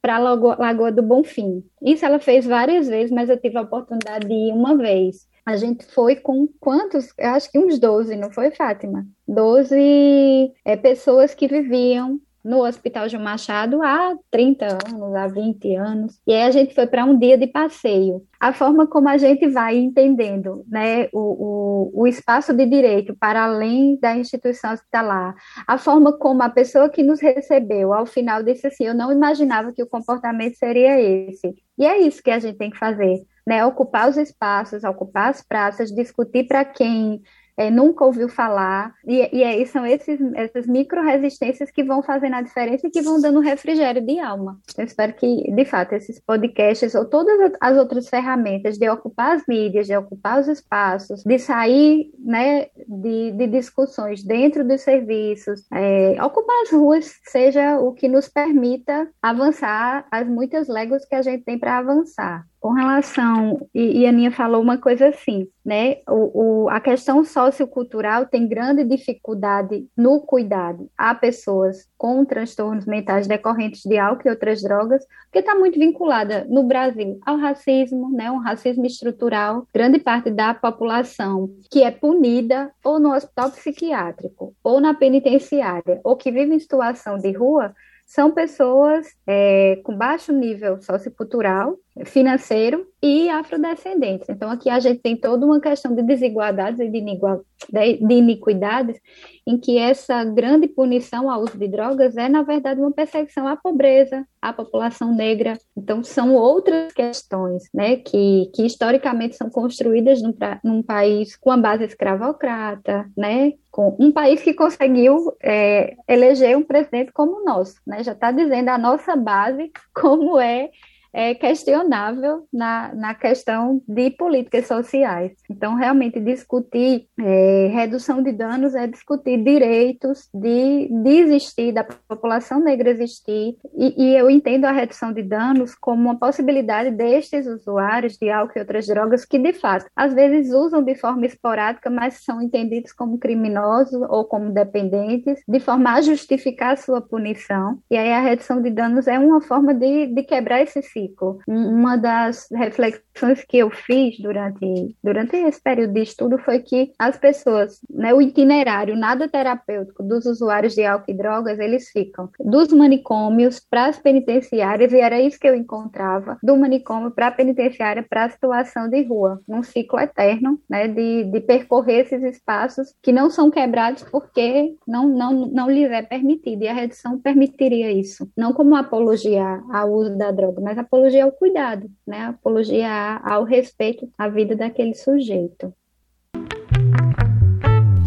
para 0.00 0.16
a 0.16 0.18
Lagoa 0.18 0.92
do 0.92 1.02
Bonfim. 1.02 1.64
Isso 1.82 2.04
ela 2.04 2.18
fez 2.18 2.44
várias 2.44 2.88
vezes, 2.88 3.10
mas 3.10 3.30
eu 3.30 3.40
tive 3.40 3.56
a 3.56 3.62
oportunidade 3.62 4.28
de 4.28 4.34
ir 4.34 4.52
uma 4.52 4.76
vez. 4.76 5.26
A 5.46 5.56
gente 5.56 5.84
foi 5.86 6.16
com 6.16 6.48
quantos? 6.60 7.08
Eu 7.18 7.30
acho 7.30 7.50
que 7.50 7.58
uns 7.58 7.78
12, 7.78 8.16
não 8.16 8.30
foi, 8.30 8.50
Fátima? 8.50 9.06
12 9.26 10.52
é, 10.64 10.76
pessoas 10.76 11.34
que 11.34 11.48
viviam 11.48 12.20
no 12.44 12.62
Hospital 12.62 13.08
João 13.08 13.22
Machado 13.22 13.82
há 13.82 14.14
30 14.30 14.66
anos, 14.66 15.14
há 15.14 15.26
20 15.26 15.74
anos. 15.76 16.20
E 16.26 16.34
aí 16.34 16.42
a 16.42 16.50
gente 16.50 16.74
foi 16.74 16.86
para 16.86 17.04
um 17.04 17.18
dia 17.18 17.38
de 17.38 17.46
passeio. 17.46 18.22
A 18.38 18.52
forma 18.52 18.86
como 18.86 19.08
a 19.08 19.16
gente 19.16 19.48
vai 19.48 19.78
entendendo 19.78 20.62
né, 20.68 21.08
o, 21.12 21.90
o, 21.94 22.02
o 22.02 22.06
espaço 22.06 22.52
de 22.52 22.66
direito 22.66 23.16
para 23.18 23.44
além 23.44 23.98
da 23.98 24.14
instituição 24.14 24.74
hospitalar, 24.74 25.34
a 25.66 25.78
forma 25.78 26.12
como 26.12 26.42
a 26.42 26.50
pessoa 26.50 26.90
que 26.90 27.02
nos 27.02 27.20
recebeu, 27.20 27.94
ao 27.94 28.04
final, 28.04 28.42
disse 28.42 28.66
assim: 28.66 28.84
Eu 28.84 28.94
não 28.94 29.10
imaginava 29.10 29.72
que 29.72 29.82
o 29.82 29.88
comportamento 29.88 30.56
seria 30.56 31.00
esse. 31.00 31.54
E 31.78 31.86
é 31.86 31.98
isso 31.98 32.22
que 32.22 32.30
a 32.30 32.38
gente 32.38 32.58
tem 32.58 32.70
que 32.70 32.78
fazer. 32.78 33.22
Né, 33.46 33.64
ocupar 33.64 34.08
os 34.08 34.16
espaços, 34.16 34.84
ocupar 34.84 35.28
as 35.28 35.42
praças, 35.42 35.90
discutir 35.90 36.44
para 36.44 36.64
quem 36.64 37.20
é, 37.56 37.70
nunca 37.70 38.04
ouviu 38.04 38.28
falar, 38.28 38.94
e, 39.06 39.38
e 39.38 39.44
aí 39.44 39.66
são 39.66 39.86
esses, 39.86 40.18
essas 40.34 40.66
micro-resistências 40.66 41.70
que 41.70 41.84
vão 41.84 42.02
fazendo 42.02 42.34
a 42.34 42.42
diferença 42.42 42.86
e 42.86 42.90
que 42.90 43.02
vão 43.02 43.20
dando 43.20 43.40
refrigério 43.40 44.04
de 44.04 44.18
alma. 44.18 44.58
Eu 44.76 44.84
espero 44.84 45.12
que, 45.14 45.50
de 45.52 45.64
fato, 45.64 45.92
esses 45.94 46.20
podcasts 46.20 46.94
ou 46.94 47.04
todas 47.04 47.52
as 47.60 47.76
outras 47.76 48.08
ferramentas 48.08 48.78
de 48.78 48.88
ocupar 48.88 49.36
as 49.36 49.46
mídias, 49.46 49.86
de 49.86 49.96
ocupar 49.96 50.40
os 50.40 50.48
espaços, 50.48 51.22
de 51.22 51.38
sair 51.38 52.10
né, 52.18 52.66
de, 52.88 53.32
de 53.32 53.46
discussões 53.46 54.22
dentro 54.22 54.66
dos 54.66 54.80
serviços, 54.80 55.64
é, 55.72 56.22
ocupar 56.22 56.62
as 56.62 56.72
ruas 56.72 57.14
seja 57.24 57.78
o 57.78 57.92
que 57.92 58.08
nos 58.08 58.28
permita 58.28 59.08
avançar 59.22 60.06
as 60.10 60.26
muitas 60.26 60.68
léguas 60.68 61.04
que 61.04 61.14
a 61.14 61.22
gente 61.22 61.44
tem 61.44 61.58
para 61.58 61.78
avançar 61.78 62.44
com 62.64 62.72
relação, 62.72 63.68
e, 63.74 64.00
e 64.00 64.06
a 64.06 64.08
Aninha 64.08 64.32
falou 64.32 64.62
uma 64.62 64.78
coisa 64.78 65.08
assim, 65.08 65.46
né? 65.62 65.98
O, 66.08 66.62
o, 66.62 66.70
a 66.70 66.80
questão 66.80 67.22
sociocultural 67.22 68.24
tem 68.24 68.48
grande 68.48 68.82
dificuldade 68.84 69.86
no 69.94 70.22
cuidado 70.22 70.88
a 70.96 71.14
pessoas 71.14 71.86
com 71.98 72.24
transtornos 72.24 72.86
mentais 72.86 73.26
decorrentes 73.26 73.82
de 73.84 73.98
álcool 73.98 74.28
e 74.28 74.30
outras 74.30 74.62
drogas, 74.62 75.04
porque 75.24 75.40
está 75.40 75.54
muito 75.54 75.78
vinculada 75.78 76.46
no 76.48 76.62
Brasil 76.62 77.20
ao 77.26 77.36
racismo, 77.36 78.10
né? 78.10 78.30
Um 78.30 78.38
racismo 78.38 78.86
estrutural. 78.86 79.68
Grande 79.70 79.98
parte 79.98 80.30
da 80.30 80.54
população 80.54 81.50
que 81.70 81.82
é 81.82 81.90
punida 81.90 82.72
ou 82.82 82.98
no 82.98 83.12
hospital 83.12 83.50
psiquiátrico, 83.50 84.54
ou 84.64 84.80
na 84.80 84.94
penitenciária, 84.94 86.00
ou 86.02 86.16
que 86.16 86.32
vive 86.32 86.54
em 86.54 86.58
situação 86.58 87.18
de 87.18 87.30
rua, 87.30 87.74
são 88.06 88.30
pessoas 88.32 89.06
é, 89.26 89.80
com 89.84 89.96
baixo 89.96 90.32
nível 90.32 90.80
sociocultural, 90.80 91.76
financeiro 92.04 92.86
e 93.00 93.28
afrodescendentes. 93.28 94.28
Então, 94.28 94.50
aqui 94.50 94.68
a 94.68 94.80
gente 94.80 95.00
tem 95.00 95.16
toda 95.16 95.46
uma 95.46 95.60
questão 95.60 95.94
de 95.94 96.02
desigualdades 96.02 96.80
e 96.80 96.88
de 96.88 98.14
iniquidades, 98.14 99.00
em 99.46 99.56
que 99.58 99.78
essa 99.78 100.24
grande 100.24 100.66
punição 100.66 101.30
ao 101.30 101.42
uso 101.42 101.56
de 101.56 101.68
drogas 101.68 102.16
é, 102.16 102.28
na 102.28 102.42
verdade, 102.42 102.80
uma 102.80 102.90
perseguição 102.90 103.46
à 103.46 103.56
pobreza, 103.56 104.26
à 104.42 104.52
população 104.52 105.14
negra. 105.14 105.56
Então, 105.76 106.02
são 106.02 106.34
outras 106.34 106.92
questões 106.92 107.64
né, 107.72 107.96
que, 107.96 108.50
que 108.52 108.66
historicamente 108.66 109.36
são 109.36 109.48
construídas 109.48 110.20
num, 110.20 110.34
num 110.64 110.82
país 110.82 111.36
com 111.36 111.50
a 111.50 111.56
base 111.56 111.84
escravocrata, 111.84 113.08
né, 113.16 113.52
com 113.70 113.96
um 114.00 114.10
país 114.10 114.42
que 114.42 114.54
conseguiu 114.54 115.32
é, 115.40 115.94
eleger 116.08 116.56
um 116.56 116.62
presidente 116.62 117.12
como 117.12 117.40
o 117.40 117.44
nosso. 117.44 117.76
Né, 117.86 118.02
já 118.02 118.12
está 118.12 118.32
dizendo 118.32 118.70
a 118.70 118.78
nossa 118.78 119.14
base 119.14 119.70
como 119.94 120.40
é 120.40 120.70
é 121.14 121.32
questionável 121.32 122.44
na, 122.52 122.92
na 122.92 123.14
questão 123.14 123.80
de 123.86 124.10
políticas 124.10 124.66
sociais. 124.66 125.32
Então, 125.48 125.76
realmente, 125.76 126.18
discutir 126.18 127.06
é, 127.20 127.70
redução 127.72 128.20
de 128.20 128.32
danos 128.32 128.74
é 128.74 128.88
discutir 128.88 129.42
direitos 129.42 130.28
de, 130.34 130.88
de 130.90 131.10
existir, 131.10 131.72
da 131.72 131.84
população 131.84 132.58
negra 132.58 132.90
existir, 132.90 133.56
e, 133.76 133.94
e, 133.96 134.16
eu 134.16 134.28
entendo 134.28 134.64
a 134.64 134.72
redução 134.72 135.12
de 135.12 135.22
danos 135.22 135.74
como 135.76 136.02
uma 136.02 136.18
possibilidade 136.18 136.90
destes 136.90 137.46
usuários 137.46 138.16
de 138.16 138.28
álcool 138.28 138.54
e 138.56 138.60
outras 138.60 138.86
drogas 138.86 139.24
que, 139.24 139.38
de 139.38 139.52
fato, 139.52 139.86
às 139.94 140.12
vezes 140.12 140.52
usam 140.52 140.82
de 140.82 140.96
forma 140.96 141.26
esporádica, 141.26 141.88
mas 141.88 142.24
são 142.24 142.42
entendidos 142.42 142.92
como 142.92 143.18
criminosos 143.18 144.02
ou 144.08 144.24
como 144.24 144.50
dependentes, 144.50 145.40
de 145.46 145.60
forma 145.60 145.94
a 145.94 146.00
justificar 146.00 146.76
sua 146.76 147.00
punição, 147.00 147.78
e 147.88 147.96
aí 147.96 148.12
a 148.12 148.20
redução 148.20 148.60
de 148.60 148.70
danos 148.70 149.06
é 149.06 149.16
uma 149.16 149.40
forma 149.40 149.72
de, 149.72 150.06
de 150.06 150.22
quebrar 150.24 150.60
esse 150.62 150.82
ciclo 150.82 151.03
uma 151.46 151.96
das 151.96 152.48
reflexões 152.52 153.44
que 153.48 153.58
eu 153.58 153.70
fiz 153.70 154.18
durante, 154.18 154.96
durante 155.02 155.36
esse 155.36 155.62
período 155.62 155.94
de 155.94 156.02
estudo 156.02 156.38
foi 156.38 156.60
que 156.60 156.92
as 156.98 157.16
pessoas, 157.16 157.80
né, 157.90 158.12
o 158.12 158.20
itinerário 158.20 158.96
nada 158.96 159.28
terapêutico 159.28 160.02
dos 160.02 160.26
usuários 160.26 160.74
de 160.74 160.84
álcool 160.84 161.10
e 161.10 161.14
drogas, 161.14 161.58
eles 161.58 161.88
ficam 161.88 162.28
dos 162.40 162.72
manicômios 162.72 163.60
para 163.60 163.86
as 163.86 163.98
penitenciárias, 163.98 164.92
e 164.92 164.98
era 164.98 165.20
isso 165.20 165.38
que 165.38 165.48
eu 165.48 165.54
encontrava, 165.54 166.38
do 166.42 166.56
manicômio 166.56 167.10
para 167.10 167.28
a 167.28 167.32
penitenciária 167.32 168.04
para 168.08 168.24
a 168.24 168.30
situação 168.30 168.88
de 168.88 169.02
rua, 169.02 169.40
num 169.48 169.62
ciclo 169.62 169.98
eterno, 169.98 170.58
né, 170.68 170.88
de, 170.88 171.24
de 171.24 171.40
percorrer 171.40 172.00
esses 172.00 172.22
espaços 172.22 172.94
que 173.02 173.12
não 173.12 173.30
são 173.30 173.50
quebrados 173.50 174.02
porque 174.10 174.74
não, 174.86 175.08
não, 175.08 175.32
não 175.46 175.70
lhes 175.70 175.90
é 175.90 176.02
permitido, 176.02 176.62
e 176.62 176.68
a 176.68 176.74
redução 176.74 177.18
permitiria 177.18 177.90
isso, 177.92 178.28
não 178.36 178.52
como 178.52 178.76
apologia 178.76 179.62
ao 179.72 179.92
uso 179.92 180.16
da 180.16 180.30
droga, 180.30 180.60
mas 180.60 180.78
a 180.78 180.84
apologia 180.94 181.24
ao 181.24 181.32
cuidado, 181.32 181.90
né? 182.06 182.26
apologia 182.26 183.20
ao 183.24 183.42
respeito 183.42 184.08
à 184.16 184.28
vida 184.28 184.54
daquele 184.54 184.94
sujeito. 184.94 185.74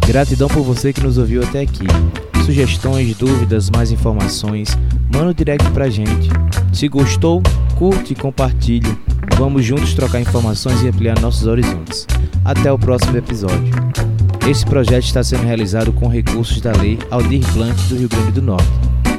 Gratidão 0.06 0.48
por 0.48 0.62
você 0.62 0.90
que 0.90 1.02
nos 1.02 1.18
ouviu 1.18 1.42
até 1.42 1.60
aqui. 1.60 1.84
Sugestões, 2.46 3.14
dúvidas, 3.14 3.68
mais 3.68 3.92
informações, 3.92 4.70
manda 5.12 5.28
um 5.28 5.34
direct 5.34 5.70
pra 5.72 5.90
gente. 5.90 6.30
Se 6.72 6.88
gostou, 6.88 7.42
curte 7.78 8.14
e 8.14 8.16
compartilhe. 8.16 8.88
Vamos 9.36 9.66
juntos 9.66 9.92
trocar 9.92 10.22
informações 10.22 10.80
e 10.80 10.88
ampliar 10.88 11.20
nossos 11.20 11.46
horizontes. 11.46 12.06
Até 12.42 12.72
o 12.72 12.78
próximo 12.78 13.18
episódio. 13.18 13.70
Esse 14.48 14.64
projeto 14.64 15.04
está 15.04 15.22
sendo 15.22 15.42
realizado 15.42 15.92
com 15.92 16.08
recursos 16.08 16.58
da 16.62 16.72
Lei 16.72 16.98
Aldir 17.10 17.44
Blanc 17.52 17.78
do 17.90 17.96
Rio 17.96 18.08
Grande 18.08 18.32
do 18.32 18.42
Norte, 18.42 18.66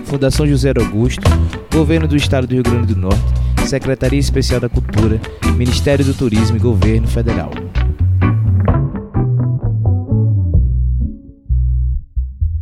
Fundação 0.05 0.47
José 0.47 0.73
Augusto, 0.75 1.21
Governo 1.71 2.07
do 2.07 2.15
Estado 2.15 2.47
do 2.47 2.55
Rio 2.55 2.63
Grande 2.63 2.95
do 2.95 2.99
Norte 2.99 3.48
Secretaria 3.69 4.19
Especial 4.19 4.59
da 4.59 4.67
Cultura, 4.67 5.21
Ministério 5.55 6.03
do 6.03 6.15
Turismo 6.15 6.57
e 6.57 6.59
Governo 6.59 7.07
Federal. 7.07 7.51